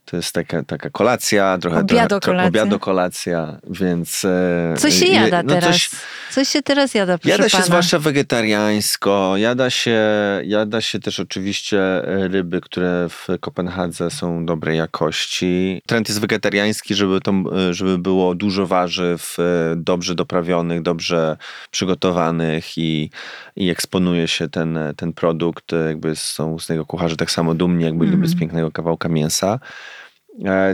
to 0.04 0.16
jest 0.16 0.32
taka, 0.32 0.62
taka 0.62 0.90
kolacja, 0.90 1.58
trochę, 1.58 1.78
Obiado 1.80 2.20
trochę, 2.20 3.58
więc... 3.70 4.24
e, 4.24 4.74
Co 4.78 4.90
się 4.90 5.06
jada 5.06 5.42
no 5.42 5.48
teraz? 5.54 5.70
coś- 5.70 5.90
Coś 6.34 6.48
się 6.48 6.62
teraz 6.62 6.94
jada, 6.94 7.18
proszę 7.18 7.30
Jada 7.30 7.48
się 7.48 7.52
pana. 7.52 7.64
zwłaszcza 7.64 7.98
wegetariańsko, 7.98 9.34
jada 9.36 9.70
się, 9.70 10.00
jada 10.44 10.80
się 10.80 11.00
też 11.00 11.20
oczywiście 11.20 11.80
e, 11.80 12.28
ryby, 12.28 12.60
które 12.60 13.06
w 13.08 13.26
Kopenhadze 13.40 14.10
są 14.10 14.46
dobrej 14.46 14.78
jakości. 14.78 15.82
Trend 15.86 16.08
jest 16.08 16.20
wegetariański, 16.20 16.94
żeby, 16.94 17.20
to, 17.20 17.32
e, 17.32 17.74
żeby 17.74 17.98
było 17.98 18.34
dużo 18.34 18.66
warzyw, 18.66 19.36
e, 19.38 19.42
dobrze 19.76 20.14
doprawionych, 20.14 20.82
dobrze 20.82 21.36
przygotowanych 21.70 22.78
i, 22.78 23.10
i 23.56 23.70
eksponuje 23.70 24.28
się 24.28 24.48
ten, 24.48 24.78
ten 24.96 25.12
produkt. 25.12 25.64
Jakby 25.86 26.16
są 26.16 26.58
z 26.58 26.70
niego 26.70 26.86
kucharze 26.86 27.16
tak 27.16 27.30
samo 27.30 27.54
dumni, 27.54 27.84
jak 27.84 27.98
byliby 27.98 28.26
z 28.26 28.38
pięknego 28.38 28.70
kawałka 28.70 29.08
mięsa. 29.08 29.58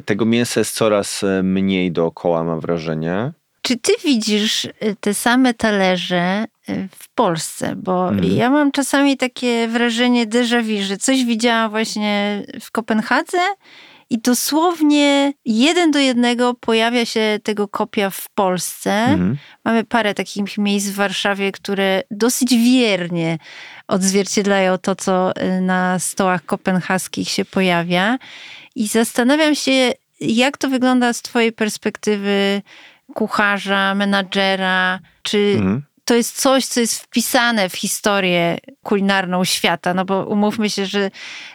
Tego 0.05 0.25
mięsa 0.25 0.61
jest 0.61 0.75
coraz 0.75 1.25
mniej 1.43 1.93
dookoła, 1.93 2.45
mam 2.45 2.61
wrażenie. 2.61 3.33
Czy 3.63 3.77
ty 3.77 3.93
widzisz 4.05 4.65
y, 4.65 4.73
te 5.01 5.15
same 5.15 5.55
talerze 5.55 6.45
y, 6.69 6.89
w 6.99 7.09
Polsce? 7.15 7.77
Bo 7.77 8.09
Mhm. 8.09 8.37
ja 8.37 8.51
mam 8.51 8.73
czasami 8.73 9.17
takie 9.17 9.69
wrażenie 9.69 10.27
déjà 10.27 10.63
vu, 10.63 10.83
że 10.87 10.97
coś 10.97 11.25
widziałam 11.25 11.71
właśnie 11.71 12.43
w 12.61 12.71
Kopenhadze 12.71 13.39
i 14.11 14.19
dosłownie 14.19 15.33
jeden 15.45 15.91
do 15.91 15.99
jednego 15.99 16.55
pojawia 16.55 17.05
się 17.05 17.39
tego 17.43 17.69
kopia 17.69 18.11
w 18.11 18.29
Polsce. 18.35 18.93
Mhm. 18.93 19.37
Mamy 19.65 19.85
parę 19.85 20.15
takich 20.15 20.59
miejsc 20.59 20.89
w 20.89 20.95
Warszawie, 20.95 21.53
które 21.53 22.03
dosyć 22.11 22.55
wiernie 22.55 23.39
odzwierciedlają 23.89 24.79
to, 24.79 24.97
co 24.97 25.33
y, 25.43 25.61
na 25.61 25.99
stołach 25.99 26.45
kopenhaskich 26.45 27.29
się 27.29 27.45
pojawia. 27.45 28.19
I 28.75 28.87
zastanawiam 28.89 29.55
się, 29.55 29.93
jak 30.21 30.59
to 30.59 30.69
wygląda 30.69 31.13
z 31.13 31.23
Twojej 31.23 31.53
perspektywy 31.53 32.63
kucharza, 33.15 33.95
menadżera. 33.95 34.99
Czy 35.23 35.53
Mhm. 35.57 35.83
to 36.05 36.15
jest 36.15 36.41
coś, 36.41 36.67
co 36.67 36.81
jest 36.81 37.03
wpisane 37.03 37.69
w 37.69 37.75
historię 37.77 38.59
kulinarną 38.83 39.45
świata, 39.45 39.95
no 39.95 40.05
bo 40.05 40.27
umówmy 40.27 40.71
się, 40.71 40.87
że 40.87 41.11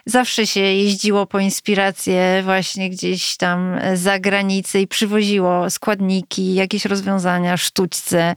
zawsze 0.06 0.48
się 0.48 0.60
jeździło 0.60 1.26
po 1.26 1.40
inspirację 1.40 2.42
właśnie 2.44 2.90
gdzieś 2.90 3.38
tam 3.38 3.80
za 3.94 4.20
granicę 4.20 4.82
i 4.82 4.88
przywoziło 4.88 5.70
składniki, 5.70 6.54
jakieś 6.56 6.86
rozwiązania, 6.86 7.58
sztućce 7.58 8.36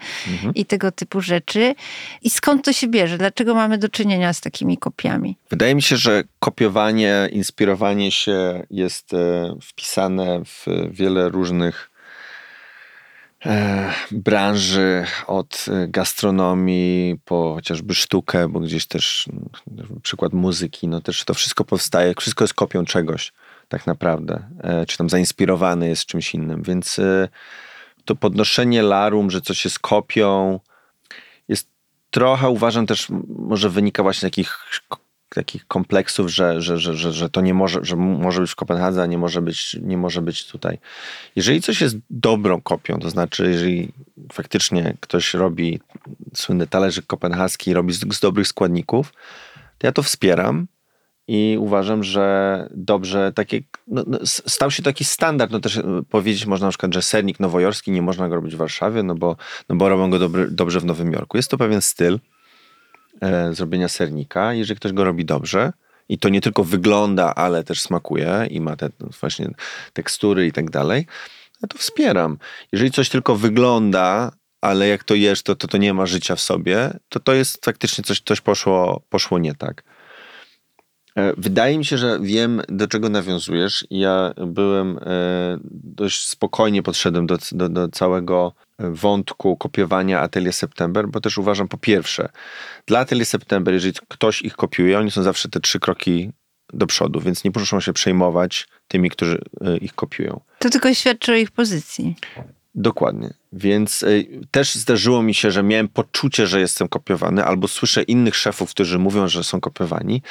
i 0.55 0.65
tego 0.65 0.93
typu 0.93 1.21
rzeczy. 1.21 1.75
I 2.23 2.31
skąd 2.31 2.65
to 2.65 2.73
się 2.73 2.89
bierze? 2.89 3.19
Dlaczego 3.19 3.55
mamy 3.55 3.79
do 3.79 3.89
czynienia 3.89 4.33
z 4.33 4.41
takimi 4.41 4.79
kopiami? 4.79 5.37
Wydaje 5.51 5.75
mi 5.75 5.83
się, 5.83 5.97
że 5.97 6.23
kopiowanie, 6.41 7.29
inspirowanie 7.33 8.11
się 8.11 8.67
jest 8.71 9.15
e, 9.15 9.55
wpisane 9.63 10.41
w 10.45 10.67
wiele 10.91 11.29
różnych 11.29 11.91
e, 13.47 13.93
branży, 14.11 15.05
od 15.27 15.67
e, 15.69 15.89
gastronomii 15.89 17.17
po 17.25 17.55
chociażby 17.55 17.95
sztukę, 17.95 18.49
bo 18.49 18.61
gdzieś 18.61 18.87
też 18.87 19.29
mm, 19.33 20.01
przykład 20.03 20.33
muzyki, 20.33 20.89
no 20.89 21.01
też 21.01 21.25
to 21.25 21.35
wszystko 21.35 21.65
powstaje, 21.65 22.15
wszystko 22.19 22.45
jest 22.45 22.55
kopią 22.55 22.85
czegoś 22.85 23.33
tak 23.69 23.87
naprawdę, 23.87 24.43
e, 24.61 24.87
czy 24.87 24.99
tam 24.99 25.11
zainspirowane 25.11 25.89
jest 25.89 26.07
czymś 26.07 26.35
innym, 26.35 26.63
więc 26.63 27.01
to 28.05 28.15
podnoszenie 28.15 28.83
larum, 28.83 29.31
że 29.31 29.41
coś 29.41 29.65
jest 29.65 29.79
kopią, 29.79 30.61
jest 31.49 31.69
trochę 32.11 32.49
uważam 32.49 32.87
też, 32.87 33.09
może 33.29 33.71
wynika 33.71 34.03
właśnie 34.03 34.21
z 34.21 34.31
takich, 34.31 34.59
takich 35.39 35.67
kompleksów, 35.67 36.31
że, 36.31 36.63
że, 36.63 36.79
że, 36.79 36.95
że, 36.95 37.13
że 37.13 37.31
to 37.31 37.41
nie 37.41 37.55
może, 37.55 37.81
że 37.83 37.97
może 37.97 38.41
być 38.41 38.51
w 38.51 38.57
Kopenhadze, 38.57 39.03
a 39.03 39.07
nie 39.07 39.19
może 39.19 39.43
być, 39.43 39.77
nie 39.83 39.97
może 39.97 40.23
być 40.23 40.47
tutaj. 40.47 40.79
Jeżeli 41.37 41.63
coś 41.63 41.81
jest 41.81 41.97
dobrą 42.11 42.61
kopią, 42.61 42.99
to 42.99 43.11
znaczy, 43.11 43.51
jeżeli 43.51 43.93
faktycznie 44.33 44.97
ktoś 45.01 45.35
robi 45.35 45.81
słynny 46.35 46.67
talerzyk 46.67 47.07
kopenhaski, 47.07 47.75
robi 47.75 47.93
z, 47.93 48.15
z 48.15 48.21
dobrych 48.21 48.49
składników, 48.49 49.13
to 49.79 49.87
ja 49.87 49.93
to 49.93 50.03
wspieram. 50.03 50.67
I 51.31 51.57
uważam, 51.61 52.05
że 52.05 52.69
dobrze, 52.75 53.33
takie, 53.35 53.61
no, 53.87 54.05
no, 54.07 54.19
stał 54.25 54.71
się 54.71 54.83
taki 54.83 55.05
standard, 55.05 55.53
no 55.53 55.61
też 55.61 55.77
e, 55.77 55.83
powiedzieć 56.11 56.47
można 56.47 56.67
na 56.67 56.71
przykład, 56.71 56.95
że 56.95 57.03
sernik 57.03 57.41
nowojorski 57.41 57.91
nie 57.91 58.03
można 58.03 58.29
go 58.29 58.35
robić 58.35 58.55
w 58.55 58.59
Warszawie, 58.59 59.03
no 59.03 59.15
bo, 59.15 59.37
no 59.69 59.77
bo 59.77 59.89
robią 59.89 60.11
go 60.11 60.19
dobry, 60.19 60.51
dobrze 60.51 60.81
w 60.81 60.85
Nowym 60.85 61.13
Jorku. 61.13 61.37
Jest 61.37 61.51
to 61.51 61.59
pewien 61.59 61.83
styl 61.83 62.19
e, 63.21 63.55
zrobienia 63.55 63.89
sernika. 63.89 64.55
Jeżeli 64.55 64.77
ktoś 64.77 64.93
go 64.93 65.05
robi 65.05 65.25
dobrze 65.25 65.73
i 66.09 66.19
to 66.19 66.29
nie 66.29 66.41
tylko 66.41 66.65
wygląda, 66.65 67.35
ale 67.35 67.65
też 67.65 67.81
smakuje 67.81 68.47
i 68.51 68.61
ma 68.61 68.77
te 68.77 68.89
no, 69.01 69.09
właśnie 69.21 69.51
tekstury 69.93 70.47
i 70.47 70.53
tak 70.53 70.71
dalej, 70.71 71.07
to 71.69 71.79
wspieram. 71.79 72.39
Jeżeli 72.73 72.91
coś 72.91 73.09
tylko 73.09 73.37
wygląda, 73.37 74.33
ale 74.61 74.89
jak 74.89 75.05
to 75.05 75.15
jesz, 75.15 75.43
to, 75.43 75.57
to 75.57 75.69
to 75.69 75.79
nie 75.79 75.95
ma 75.95 76.07
życia 76.07 76.37
w 76.37 76.41
sobie, 76.41 76.91
to 77.09 77.21
to 77.21 77.35
jest 77.35 77.65
faktycznie 77.65 78.05
coś, 78.05 78.21
coś 78.21 78.41
poszło, 78.41 79.03
poszło 79.09 79.39
nie 79.39 79.55
tak. 79.55 79.85
E, 81.17 81.33
Wydaje 81.37 81.79
mi 81.79 81.85
się, 81.85 81.99
że 81.99 82.19
wiem, 82.23 82.63
do 82.69 82.89
czego 82.89 83.09
nawiązujesz. 83.09 83.87
Ja 83.91 84.35
byłem 84.47 84.99
e, 84.99 85.59
dość 85.85 86.29
spokojnie 86.29 86.83
podszedłem 86.83 87.27
do, 87.27 87.39
do, 87.53 87.69
do 87.69 87.89
całego 87.89 88.53
wątku 88.79 89.57
kopiowania 89.57 90.21
Atelier 90.21 90.53
September, 90.53 91.09
bo 91.09 91.21
też 91.21 91.39
uważam, 91.39 91.69
po 91.69 91.79
pierwsze, 91.79 92.29
dla 92.87 92.99
Atelier 92.99 93.27
September, 93.27 93.75
jeżeli 93.75 93.95
ktoś 94.09 94.43
ich 94.43 94.57
kopiuje, 94.57 94.99
oni 94.99 95.11
są 95.11 95.23
zawsze 95.23 95.49
te 95.49 95.61
trzy 95.61 95.81
kroki 95.81 96.31
do 96.73 96.87
przodu, 96.87 97.21
więc 97.21 97.45
nie 97.45 97.51
muszą 97.55 97.81
się 97.81 97.93
przejmować 97.93 98.69
tymi, 98.89 99.11
którzy 99.11 99.39
e, 99.61 99.77
ich 99.77 99.95
kopiują. 99.95 100.41
To 100.59 100.71
tylko 100.71 100.95
świadczy 100.95 101.33
o 101.33 101.37
ich 101.37 101.51
pozycji. 101.51 102.17
Dokładnie. 102.75 103.35
Więc 103.53 104.03
y, 104.03 104.27
też 104.51 104.75
zdarzyło 104.75 105.23
mi 105.23 105.35
się, 105.35 105.51
że 105.51 105.63
miałem 105.63 105.89
poczucie, 105.89 106.47
że 106.47 106.61
jestem 106.61 106.89
kopiowany, 106.89 107.45
albo 107.45 107.69
słyszę 107.69 108.03
innych 108.03 108.37
szefów, 108.37 108.71
którzy 108.71 108.99
mówią, 108.99 109.29
że 109.29 109.45
są 109.45 109.61
kopiowani. 109.61 110.23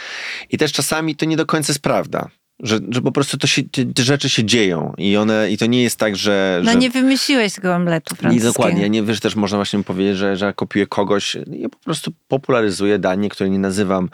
I 0.49 0.57
też 0.57 0.73
czasami 0.73 1.15
to 1.15 1.25
nie 1.25 1.37
do 1.37 1.45
końca 1.45 1.71
jest 1.71 1.81
prawda. 1.81 2.29
Że, 2.59 2.79
że 2.89 3.01
po 3.01 3.11
prostu 3.11 3.37
to 3.37 3.47
się, 3.47 3.63
te, 3.63 3.85
te 3.85 4.03
rzeczy 4.03 4.29
się 4.29 4.43
dzieją 4.43 4.93
i 4.97 5.17
one, 5.17 5.51
i 5.51 5.57
to 5.57 5.65
nie 5.65 5.83
jest 5.83 5.99
tak, 5.99 6.15
że... 6.15 6.61
No 6.63 6.71
że... 6.71 6.77
nie 6.77 6.89
wymyśliłeś 6.89 7.53
tego 7.53 7.75
omletu 7.75 8.15
I 8.15 8.17
francuskiego. 8.17 8.53
dokładnie, 8.53 8.89
nie 8.89 9.03
wiesz, 9.03 9.19
też 9.19 9.35
można 9.35 9.57
właśnie 9.57 9.83
powiedzieć, 9.83 10.17
że, 10.17 10.37
że 10.37 10.45
ja 10.45 10.53
kopiuję 10.53 10.87
kogoś, 10.87 11.37
ja 11.51 11.69
po 11.69 11.77
prostu 11.77 12.11
popularyzuję 12.27 12.99
danie, 12.99 13.29
które 13.29 13.49
nie 13.49 13.59
nazywam 13.59 14.09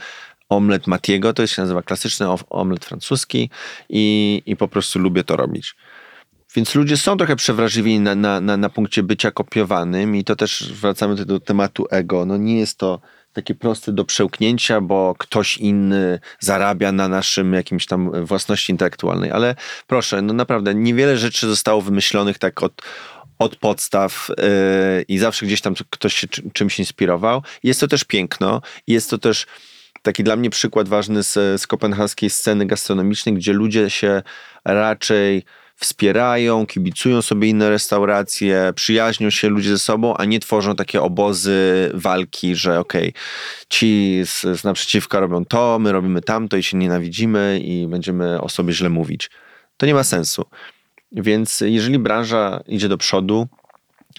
omlet 0.49 0.87
Matiego, 0.87 1.33
to 1.33 1.47
się 1.47 1.61
nazywa 1.61 1.81
klasyczny 1.81 2.25
omlet 2.49 2.85
francuski 2.85 3.49
i, 3.89 4.41
i 4.45 4.55
po 4.55 4.67
prostu 4.67 4.99
lubię 4.99 5.23
to 5.23 5.35
robić. 5.35 5.75
Więc 6.55 6.75
ludzie 6.75 6.97
są 6.97 7.17
trochę 7.17 7.35
przewrażliwieni 7.35 7.99
na, 7.99 8.15
na, 8.15 8.41
na, 8.41 8.57
na 8.57 8.69
punkcie 8.69 9.03
bycia 9.03 9.31
kopiowanym 9.31 10.15
i 10.15 10.23
to 10.23 10.35
też 10.35 10.73
wracamy 10.73 11.15
do, 11.15 11.39
tematu 11.39 11.85
ego. 11.89 12.25
No 12.25 12.37
nie 12.37 12.59
jest 12.59 12.77
to 12.77 13.01
takie 13.33 13.55
proste 13.55 13.91
do 13.91 14.05
przełknięcia, 14.05 14.81
bo 14.81 15.15
ktoś 15.17 15.57
inny 15.57 16.19
zarabia 16.39 16.91
na 16.91 17.07
naszym 17.07 17.53
jakimś 17.53 17.85
tam 17.85 18.25
własności 18.25 18.71
intelektualnej. 18.71 19.31
Ale 19.31 19.55
proszę, 19.87 20.21
no 20.21 20.33
naprawdę 20.33 20.75
niewiele 20.75 21.17
rzeczy 21.17 21.47
zostało 21.47 21.81
wymyślonych 21.81 22.37
tak 22.37 22.63
od, 22.63 22.81
od 23.39 23.55
podstaw 23.55 24.27
yy, 24.29 24.45
i 25.07 25.17
zawsze 25.17 25.45
gdzieś 25.45 25.61
tam 25.61 25.73
ktoś 25.89 26.13
się 26.13 26.27
czy- 26.27 26.51
czymś 26.51 26.79
inspirował. 26.79 27.43
Jest 27.63 27.79
to 27.79 27.87
też 27.87 28.03
piękno. 28.03 28.61
Jest 28.87 29.09
to 29.09 29.17
też 29.17 29.45
taki 30.01 30.23
dla 30.23 30.35
mnie 30.35 30.49
przykład 30.49 30.89
ważny 30.89 31.23
z, 31.23 31.61
z 31.61 31.67
kopenhaskiej 31.67 32.29
sceny 32.29 32.65
gastronomicznej, 32.65 33.35
gdzie 33.35 33.53
ludzie 33.53 33.89
się 33.89 34.21
raczej 34.65 35.43
wspierają, 35.83 36.65
kibicują 36.65 37.21
sobie 37.21 37.47
inne 37.47 37.69
restauracje, 37.69 38.73
przyjaźnią 38.75 39.29
się 39.29 39.49
ludzie 39.49 39.69
ze 39.69 39.79
sobą, 39.79 40.17
a 40.17 40.25
nie 40.25 40.39
tworzą 40.39 40.75
takie 40.75 41.01
obozy 41.01 41.91
walki, 41.93 42.55
że 42.55 42.79
okej, 42.79 43.13
ci 43.69 44.21
z, 44.25 44.41
z 44.41 44.63
naprzeciwka 44.63 45.19
robią 45.19 45.45
to, 45.45 45.79
my 45.79 45.91
robimy 45.91 46.21
tamto 46.21 46.57
i 46.57 46.63
się 46.63 46.77
nienawidzimy 46.77 47.59
i 47.63 47.87
będziemy 47.87 48.41
o 48.41 48.49
sobie 48.49 48.73
źle 48.73 48.89
mówić. 48.89 49.29
To 49.77 49.85
nie 49.85 49.93
ma 49.93 50.03
sensu. 50.03 50.45
Więc 51.11 51.61
jeżeli 51.61 51.99
branża 51.99 52.63
idzie 52.67 52.89
do 52.89 52.97
przodu, 52.97 53.47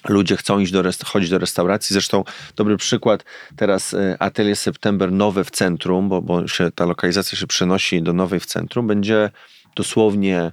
ludzie 0.08 0.36
chcą 0.36 0.58
iść 0.58 0.72
do 0.72 0.82
chodzić 1.04 1.30
do 1.30 1.38
restauracji. 1.38 1.94
Zresztą 1.94 2.24
dobry 2.56 2.76
przykład 2.76 3.24
teraz 3.56 3.92
y, 3.92 4.16
Atelier 4.18 4.56
September 4.56 5.12
nowe 5.12 5.44
w 5.44 5.50
centrum, 5.50 6.08
bo, 6.08 6.22
bo 6.22 6.48
się, 6.48 6.70
ta 6.70 6.84
lokalizacja 6.84 7.38
się 7.38 7.46
przenosi 7.46 8.02
do 8.02 8.12
nowej 8.12 8.40
w 8.40 8.46
centrum, 8.46 8.86
będzie 8.86 9.30
dosłownie 9.76 10.52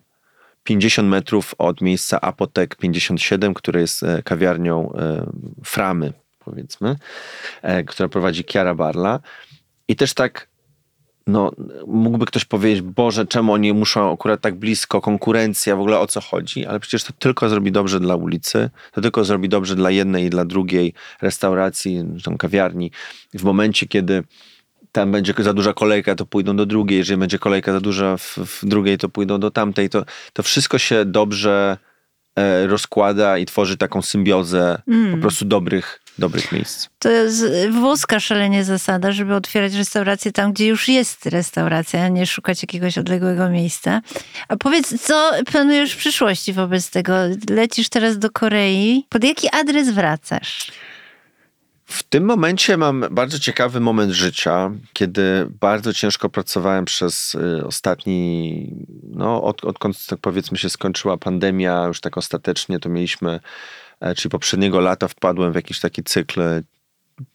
50 0.63 1.09
metrów 1.09 1.55
od 1.57 1.81
miejsca 1.81 2.21
Apotek 2.21 2.75
57, 2.75 3.53
które 3.53 3.81
jest 3.81 4.03
e, 4.03 4.21
kawiarnią 4.23 4.93
e, 4.93 5.31
Framy, 5.63 6.13
powiedzmy, 6.39 6.95
e, 7.61 7.83
która 7.83 8.09
prowadzi 8.09 8.43
Chiara 8.51 8.75
Barla. 8.75 9.19
I 9.87 9.95
też 9.95 10.13
tak 10.13 10.51
no, 11.27 11.51
mógłby 11.87 12.25
ktoś 12.25 12.45
powiedzieć, 12.45 12.81
Boże, 12.81 13.25
czemu 13.25 13.53
oni 13.53 13.73
muszą 13.73 14.13
akurat 14.13 14.41
tak 14.41 14.55
blisko, 14.55 15.01
konkurencja, 15.01 15.75
w 15.75 15.79
ogóle 15.79 15.99
o 15.99 16.07
co 16.07 16.21
chodzi, 16.21 16.65
ale 16.65 16.79
przecież 16.79 17.03
to 17.03 17.13
tylko 17.19 17.49
zrobi 17.49 17.71
dobrze 17.71 17.99
dla 17.99 18.15
ulicy, 18.15 18.69
to 18.91 19.01
tylko 19.01 19.23
zrobi 19.25 19.49
dobrze 19.49 19.75
dla 19.75 19.91
jednej 19.91 20.25
i 20.25 20.29
dla 20.29 20.45
drugiej 20.45 20.93
restauracji, 21.21 22.03
czy 22.17 22.23
tam 22.23 22.37
kawiarni. 22.37 22.91
W 23.33 23.43
momencie, 23.43 23.87
kiedy 23.87 24.23
tam 24.91 25.11
będzie 25.11 25.33
za 25.37 25.53
duża 25.53 25.73
kolejka, 25.73 26.15
to 26.15 26.25
pójdą 26.25 26.55
do 26.55 26.65
drugiej, 26.65 26.97
jeżeli 26.97 27.19
będzie 27.19 27.39
kolejka 27.39 27.71
za 27.71 27.79
duża 27.79 28.17
w, 28.17 28.37
w 28.37 28.65
drugiej, 28.65 28.97
to 28.97 29.09
pójdą 29.09 29.39
do 29.39 29.51
tamtej, 29.51 29.89
to, 29.89 30.05
to 30.33 30.43
wszystko 30.43 30.77
się 30.77 31.05
dobrze 31.05 31.77
e, 32.35 32.67
rozkłada 32.67 33.37
i 33.37 33.45
tworzy 33.45 33.77
taką 33.77 34.01
symbiozę 34.01 34.81
po 35.11 35.17
prostu 35.17 35.45
dobrych, 35.45 36.01
dobrych 36.17 36.51
miejsc. 36.51 36.87
To 36.99 37.09
jest 37.09 37.45
włoska 37.71 38.19
szalenie 38.19 38.63
zasada, 38.63 39.11
żeby 39.11 39.35
otwierać 39.35 39.73
restaurację 39.73 40.31
tam, 40.31 40.53
gdzie 40.53 40.67
już 40.67 40.87
jest 40.87 41.25
restauracja, 41.25 42.03
a 42.03 42.07
nie 42.07 42.25
szukać 42.25 42.63
jakiegoś 42.63 42.97
odległego 42.97 43.49
miejsca. 43.49 44.01
A 44.47 44.57
powiedz, 44.57 45.01
co 45.01 45.31
planujesz 45.51 45.93
w 45.93 45.97
przyszłości 45.97 46.53
wobec 46.53 46.89
tego? 46.89 47.13
Lecisz 47.49 47.89
teraz 47.89 48.19
do 48.19 48.29
Korei. 48.29 49.05
Pod 49.09 49.23
jaki 49.23 49.47
adres 49.49 49.89
wracasz? 49.89 50.71
W 51.91 52.03
tym 52.03 52.25
momencie 52.25 52.77
mam 52.77 53.05
bardzo 53.11 53.39
ciekawy 53.39 53.79
moment 53.79 54.11
życia, 54.11 54.71
kiedy 54.93 55.47
bardzo 55.61 55.93
ciężko 55.93 56.29
pracowałem 56.29 56.85
przez 56.85 57.35
y, 57.35 57.65
ostatni, 57.65 58.67
no 59.03 59.43
od, 59.43 59.65
odkąd 59.65 60.05
tak 60.05 60.19
powiedzmy 60.19 60.57
się 60.57 60.69
skończyła 60.69 61.17
pandemia, 61.17 61.85
już 61.87 62.01
tak 62.01 62.17
ostatecznie 62.17 62.79
to 62.79 62.89
mieliśmy, 62.89 63.39
e, 63.99 64.15
czyli 64.15 64.29
poprzedniego 64.29 64.79
lata 64.79 65.07
wpadłem 65.07 65.51
w 65.51 65.55
jakiś 65.55 65.79
taki 65.79 66.03
cykl 66.03 66.41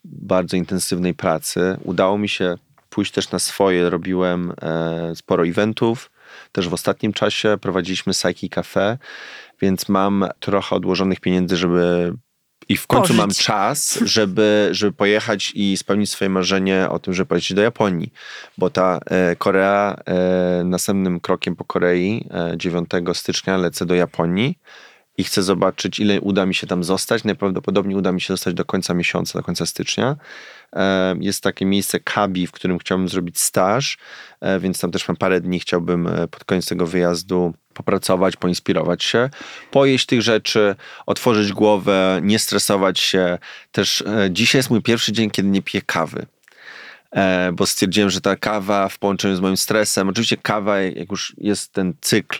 bardzo 0.04 0.56
intensywnej 0.56 1.14
pracy. 1.14 1.76
Udało 1.84 2.18
mi 2.18 2.28
się 2.28 2.54
pójść 2.90 3.12
też 3.12 3.30
na 3.30 3.38
swoje, 3.38 3.90
robiłem 3.90 4.52
e, 4.62 5.12
sporo 5.16 5.46
eventów, 5.46 6.10
też 6.52 6.68
w 6.68 6.74
ostatnim 6.74 7.12
czasie 7.12 7.58
prowadziliśmy 7.60 8.12
Psyche 8.12 8.48
Cafe, 8.48 8.98
więc 9.60 9.88
mam 9.88 10.28
trochę 10.40 10.76
odłożonych 10.76 11.20
pieniędzy, 11.20 11.56
żeby 11.56 12.12
i 12.68 12.76
w 12.76 12.86
końcu 12.86 13.02
Pożyć. 13.02 13.16
mam 13.18 13.30
czas, 13.30 13.98
żeby, 14.04 14.68
żeby 14.70 14.92
pojechać 14.92 15.52
i 15.54 15.76
spełnić 15.76 16.10
swoje 16.10 16.28
marzenie 16.28 16.88
o 16.90 16.98
tym, 16.98 17.14
żeby 17.14 17.26
pojechać 17.28 17.52
do 17.54 17.62
Japonii. 17.62 18.12
Bo 18.58 18.70
ta 18.70 19.00
e, 19.06 19.36
Korea, 19.36 19.96
e, 20.06 20.64
następnym 20.64 21.20
krokiem 21.20 21.56
po 21.56 21.64
Korei, 21.64 22.28
e, 22.30 22.56
9 22.56 22.88
stycznia 23.14 23.56
lecę 23.56 23.86
do 23.86 23.94
Japonii 23.94 24.58
i 25.18 25.24
chcę 25.24 25.42
zobaczyć, 25.42 26.00
ile 26.00 26.20
uda 26.20 26.46
mi 26.46 26.54
się 26.54 26.66
tam 26.66 26.84
zostać. 26.84 27.24
Najprawdopodobniej 27.24 27.96
uda 27.98 28.12
mi 28.12 28.20
się 28.20 28.34
zostać 28.34 28.54
do 28.54 28.64
końca 28.64 28.94
miesiąca, 28.94 29.38
do 29.38 29.42
końca 29.42 29.66
stycznia. 29.66 30.16
E, 30.72 31.14
Jest 31.20 31.42
takie 31.42 31.66
miejsce 31.66 32.00
Kabi, 32.00 32.46
w 32.46 32.52
którym 32.52 32.78
chciałbym 32.78 33.08
zrobić 33.08 33.40
staż, 33.40 33.98
e, 34.40 34.60
więc 34.60 34.80
tam 34.80 34.90
też 34.90 35.08
mam 35.08 35.16
parę 35.16 35.40
dni. 35.40 35.60
Chciałbym 35.60 36.06
e, 36.06 36.28
pod 36.28 36.44
koniec 36.44 36.66
tego 36.66 36.86
wyjazdu 36.86 37.54
popracować, 37.76 38.36
poinspirować 38.36 39.04
się, 39.04 39.30
pojeść 39.70 40.06
tych 40.06 40.22
rzeczy, 40.22 40.76
otworzyć 41.06 41.52
głowę, 41.52 42.20
nie 42.22 42.38
stresować 42.38 43.00
się. 43.00 43.38
Też 43.72 44.02
e, 44.02 44.28
dzisiaj 44.30 44.58
jest 44.58 44.70
mój 44.70 44.82
pierwszy 44.82 45.12
dzień, 45.12 45.30
kiedy 45.30 45.48
nie 45.48 45.62
piję 45.62 45.82
kawy. 45.82 46.26
E, 47.10 47.52
bo 47.52 47.66
stwierdziłem, 47.66 48.10
że 48.10 48.20
ta 48.20 48.36
kawa 48.36 48.88
w 48.88 48.98
połączeniu 48.98 49.36
z 49.36 49.40
moim 49.40 49.56
stresem, 49.56 50.08
oczywiście 50.08 50.36
kawa, 50.36 50.80
jak 50.80 51.10
już 51.10 51.34
jest 51.38 51.72
ten 51.72 51.94
cykl, 52.00 52.38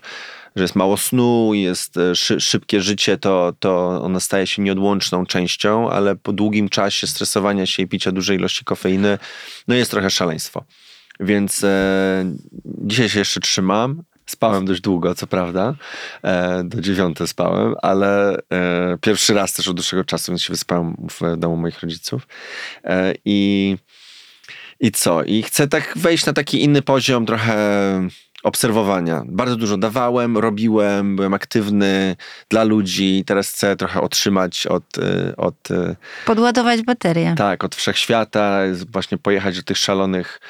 że 0.57 0.65
jest 0.65 0.77
mało 0.77 0.97
snu, 0.97 1.55
jest 1.55 1.97
e, 1.97 2.15
szy, 2.15 2.41
szybkie 2.41 2.81
życie, 2.81 3.17
to, 3.17 3.53
to 3.59 4.03
ona 4.03 4.21
staje 4.21 4.47
się 4.47 4.63
nieodłączną 4.63 5.27
częścią, 5.27 5.91
ale 5.91 6.17
po 6.17 6.33
długim 6.33 6.69
czasie 6.69 7.07
stresowania 7.07 7.67
się 7.67 7.83
i 7.83 7.87
picia 7.87 8.13
dużej 8.13 8.37
ilości 8.39 8.65
kofeiny, 8.65 9.19
no 9.69 9.75
jest 9.75 9.91
trochę 9.91 10.11
szaleństwo. 10.11 10.65
Więc 11.21 11.65
e, 11.65 12.25
dzisiaj 12.65 13.09
się 13.09 13.19
jeszcze 13.19 13.41
trzymam. 13.41 14.03
Spałem 14.27 14.65
dość 14.65 14.81
długo, 14.81 15.15
co 15.15 15.27
prawda. 15.27 15.75
E, 16.23 16.65
do 16.65 16.81
dziewiątej 16.81 17.29
spałem, 17.29 17.75
ale 17.83 18.37
e, 18.53 18.99
pierwszy 19.01 19.35
raz 19.35 19.53
też 19.53 19.69
od 19.69 19.77
dłuższego 19.77 20.05
czasu, 20.05 20.33
więc 20.33 20.43
się 20.43 20.53
wyspałem 20.53 20.97
w 21.11 21.37
domu 21.37 21.57
moich 21.57 21.81
rodziców. 21.81 22.27
E, 22.85 23.15
I 23.25 23.77
i 24.81 24.93
co? 24.93 25.23
I 25.23 25.43
chcę 25.43 25.69
tak 25.69 25.93
wejść 25.97 26.27
na 26.27 26.33
taki 26.33 26.65
inny 26.65 26.83
poziom 26.83 27.27
trochę 27.27 27.57
obserwowania. 28.43 29.23
Bardzo 29.27 29.57
dużo 29.57 29.77
dawałem, 29.77 30.39
robiłem, 30.39 31.17
byłem 31.17 31.35
aktywny 31.35 32.17
dla 32.49 32.65
ludzi. 32.65 33.25
Teraz 33.27 33.53
chcę 33.53 33.77
trochę 33.77 34.01
otrzymać 34.01 34.67
od, 34.67 34.85
od 35.37 35.69
Podładować 36.27 36.83
baterię. 36.83 37.35
tak, 37.39 37.65
od 37.65 37.75
wszechświata, 37.75 38.61
właśnie 38.89 39.19
pojechać 39.19 39.57
do 39.57 39.63
tych 39.63 39.79
szalonych. 39.79 40.41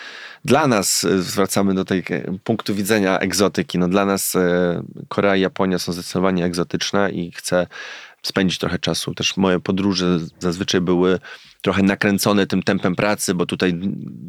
Dla 0.46 0.66
nas, 0.66 1.04
y, 1.04 1.22
zwracamy 1.22 1.74
do 1.74 1.84
tej 1.84 1.98
e, 2.10 2.38
punktu 2.44 2.74
widzenia 2.74 3.18
egzotyki, 3.18 3.78
no 3.78 3.88
dla 3.88 4.04
nas 4.04 4.36
e, 4.36 4.82
Korea 5.08 5.36
i 5.36 5.40
Japonia 5.40 5.78
są 5.78 5.92
zdecydowanie 5.92 6.44
egzotyczne 6.44 7.10
i 7.10 7.32
chcę 7.32 7.66
spędzić 8.22 8.58
trochę 8.58 8.78
czasu. 8.78 9.14
Też 9.14 9.36
moje 9.36 9.60
podróże 9.60 10.18
zazwyczaj 10.38 10.80
były 10.80 11.18
trochę 11.62 11.82
nakręcone 11.82 12.46
tym 12.46 12.62
tempem 12.62 12.96
pracy, 12.96 13.34
bo 13.34 13.46
tutaj 13.46 13.80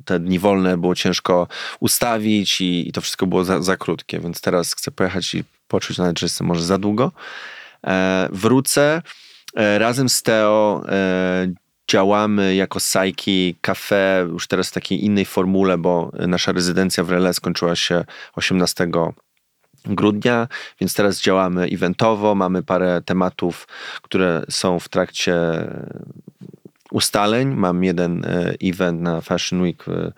te 0.05 0.19
dni 0.19 0.39
wolne 0.39 0.77
było 0.77 0.95
ciężko 0.95 1.47
ustawić 1.79 2.61
i, 2.61 2.89
i 2.89 2.91
to 2.91 3.01
wszystko 3.01 3.27
było 3.27 3.43
za, 3.43 3.61
za 3.61 3.77
krótkie, 3.77 4.19
więc 4.19 4.41
teraz 4.41 4.73
chcę 4.75 4.91
pojechać 4.91 5.35
i 5.35 5.43
poczuć 5.67 5.97
nawet, 5.97 6.19
że 6.19 6.25
jestem 6.25 6.47
może 6.47 6.63
za 6.63 6.77
długo. 6.77 7.11
E, 7.87 8.29
wrócę 8.31 9.01
e, 9.55 9.79
razem 9.79 10.09
z 10.09 10.23
Teo 10.23 10.83
e, 10.89 11.66
działamy 11.87 12.55
jako 12.55 12.79
Sajki 12.79 13.55
Cafe 13.61 14.25
już 14.29 14.47
teraz 14.47 14.69
w 14.69 14.73
takiej 14.73 15.05
innej 15.05 15.25
formule, 15.25 15.77
bo 15.77 16.11
nasza 16.27 16.51
rezydencja 16.51 17.03
w 17.03 17.09
Relais 17.09 17.35
skończyła 17.35 17.75
się 17.75 18.05
18 18.35 18.87
grudnia, 19.85 20.47
więc 20.81 20.93
teraz 20.93 21.21
działamy 21.21 21.63
eventowo, 21.63 22.35
mamy 22.35 22.63
parę 22.63 23.01
tematów, 23.05 23.67
które 24.01 24.43
są 24.49 24.79
w 24.79 24.89
trakcie 24.89 25.33
ustaleń. 26.91 27.55
Mam 27.55 27.83
jeden 27.83 28.25
e, 28.25 28.53
event 28.63 29.01
na 29.01 29.21
Fashion 29.21 29.61
Week 29.61 29.85
e, 29.87 30.11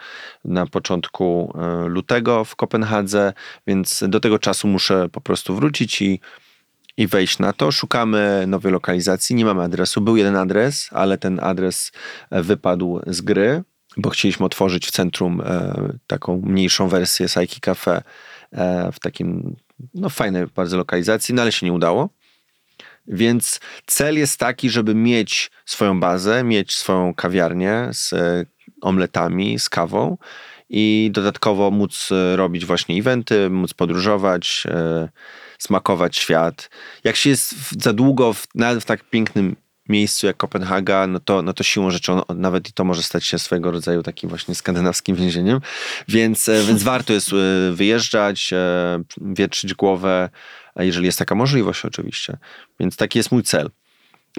na 0.45 0.65
początku 0.65 1.53
e, 1.55 1.87
lutego 1.87 2.45
w 2.45 2.55
Kopenhadze, 2.55 3.33
więc 3.67 4.03
do 4.07 4.19
tego 4.19 4.39
czasu 4.39 4.67
muszę 4.67 5.09
po 5.11 5.21
prostu 5.21 5.55
wrócić 5.55 6.01
i 6.01 6.19
i 6.99 7.07
wejść 7.07 7.39
na 7.39 7.53
to. 7.53 7.71
Szukamy 7.71 8.43
nowej 8.47 8.71
lokalizacji, 8.71 9.35
nie 9.35 9.45
mamy 9.45 9.63
adresu. 9.63 10.01
Był 10.01 10.17
jeden 10.17 10.35
adres, 10.35 10.89
ale 10.91 11.17
ten 11.17 11.39
adres 11.39 11.91
e, 12.29 12.43
wypadł 12.43 12.99
z 13.07 13.21
gry, 13.21 13.63
bo 13.97 14.09
chcieliśmy 14.09 14.45
otworzyć 14.45 14.87
w 14.87 14.91
centrum 14.91 15.41
e, 15.41 15.73
taką 16.07 16.41
mniejszą 16.45 16.87
wersję 16.87 17.27
Sajki 17.27 17.61
Cafe 17.61 18.01
e, 18.51 18.91
w 18.91 18.99
takim 18.99 19.55
no 19.93 20.09
fajnej 20.09 20.47
bardzo 20.47 20.77
lokalizacji, 20.77 21.35
no 21.35 21.41
ale 21.41 21.51
się 21.51 21.65
nie 21.65 21.73
udało. 21.73 22.09
Więc 23.07 23.59
cel 23.85 24.17
jest 24.17 24.39
taki, 24.39 24.69
żeby 24.69 24.95
mieć 24.95 25.51
swoją 25.65 25.99
bazę, 25.99 26.43
mieć 26.43 26.75
swoją 26.75 27.13
kawiarnię 27.13 27.89
z 27.91 28.13
omletami, 28.81 29.59
z 29.59 29.69
kawą 29.69 30.17
i 30.69 31.09
dodatkowo 31.13 31.71
móc 31.71 32.09
robić 32.35 32.65
właśnie 32.65 32.99
eventy, 32.99 33.49
móc 33.49 33.73
podróżować, 33.73 34.67
smakować 35.59 36.17
świat. 36.17 36.69
Jak 37.03 37.15
się 37.15 37.29
jest 37.29 37.55
za 37.83 37.93
długo, 37.93 38.33
w, 38.33 38.47
nawet 38.55 38.83
w 38.83 38.85
tak 38.85 39.03
pięknym 39.03 39.55
miejscu 39.89 40.27
jak 40.27 40.37
Kopenhaga, 40.37 41.07
no 41.07 41.19
to, 41.19 41.41
no 41.41 41.53
to 41.53 41.63
siłą 41.63 41.91
rzeczą 41.91 42.21
nawet 42.35 42.69
i 42.69 42.73
to 42.73 42.83
może 42.83 43.03
stać 43.03 43.25
się 43.25 43.39
swego 43.39 43.71
rodzaju 43.71 44.03
takim 44.03 44.29
właśnie 44.29 44.55
skandynawskim 44.55 45.15
więzieniem. 45.15 45.59
Więc, 46.07 46.49
e, 46.49 46.63
więc 46.63 46.83
warto 46.83 47.13
jest 47.13 47.33
e, 47.33 47.71
wyjeżdżać, 47.71 48.53
e, 48.53 49.03
wietrzyć 49.21 49.73
głowę, 49.73 50.29
jeżeli 50.75 51.05
jest 51.05 51.19
taka 51.19 51.35
możliwość 51.35 51.85
oczywiście. 51.85 52.37
Więc 52.79 52.95
taki 52.95 53.19
jest 53.19 53.31
mój 53.31 53.43
cel. 53.43 53.69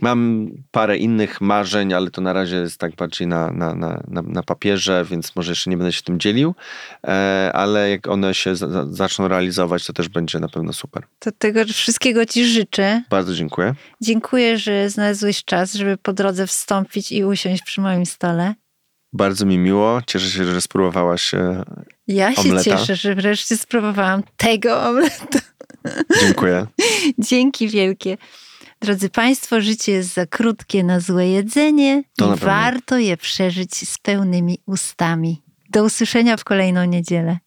Mam 0.03 0.51
parę 0.71 0.97
innych 0.97 1.41
marzeń, 1.41 1.93
ale 1.93 2.11
to 2.11 2.21
na 2.21 2.33
razie 2.33 2.57
jest 2.57 2.79
tak 2.79 2.95
bardziej 2.97 3.27
na, 3.27 3.51
na, 3.51 3.75
na, 3.75 4.03
na, 4.23 4.43
papierze, 4.43 5.05
więc 5.11 5.37
może 5.37 5.53
jeszcze 5.53 5.71
nie 5.71 5.77
będę 5.77 5.93
się 5.93 6.03
tym 6.03 6.21
dzielił, 6.21 6.55
e, 7.07 7.51
ale 7.55 7.91
jak 7.91 8.09
one 8.09 8.35
się 8.35 8.57
za, 8.57 8.69
za, 8.69 8.87
zaczną 8.91 9.29
realizować, 9.29 9.87
to 9.87 9.93
też 9.93 10.09
będzie 10.09 10.41
na 10.41 10.49
pewno 10.49 10.73
super. 10.73 11.03
To 11.19 11.33
tego 11.33 11.65
wszystkiego 11.65 12.27
ci 12.27 12.45
życzę. 12.47 13.03
Bardzo 13.11 13.35
dziękuję. 13.35 13.75
Dziękuję, 14.01 14.59
że 14.59 14.91
znalazłeś 14.91 15.45
czas, 15.45 15.75
żeby 15.75 15.97
po 15.97 16.13
drodze 16.13 16.47
wstąpić 16.47 17.13
i 17.13 17.25
usiąść 17.25 17.63
przy 17.63 17.81
moim 17.81 18.07
stole. 18.07 18.55
Bardzo 19.13 19.47
mi 19.47 19.59
miło. 19.59 20.01
Cieszę 20.07 20.31
się, 20.31 20.45
że 20.45 20.61
spróbowałaś. 20.61 21.35
e, 21.35 21.65
Ja 22.09 22.35
się 22.35 22.41
Omleta. 22.41 22.71
cieszę, 22.77 22.97
że 22.97 23.15
wreszcie 23.15 23.57
spróbowałam 23.57 24.23
tego 24.37 24.83
omletu. 24.83 25.39
Dziękuję. 26.21 26.67
Dzięki 27.19 27.69
wielkie. 27.69 28.17
Drodzy 28.83 29.11
Państwo, 29.11 29.61
życie 29.61 29.93
jest 29.93 30.15
za 30.15 30.27
krótkie 30.27 30.85
na 30.85 31.01
złe 31.01 31.29
jedzenie 31.29 32.03
To 32.17 32.35
i 32.35 32.39
warto 32.39 32.99
je 32.99 33.17
przeżyć 33.17 33.89
z 33.89 33.99
pełnymi 33.99 34.59
ustami. 34.67 35.43
Do 35.71 35.85
usłyszenia 35.85 36.37
w 36.37 36.45
kolejną 36.45 36.85
niedzielę. 36.85 37.39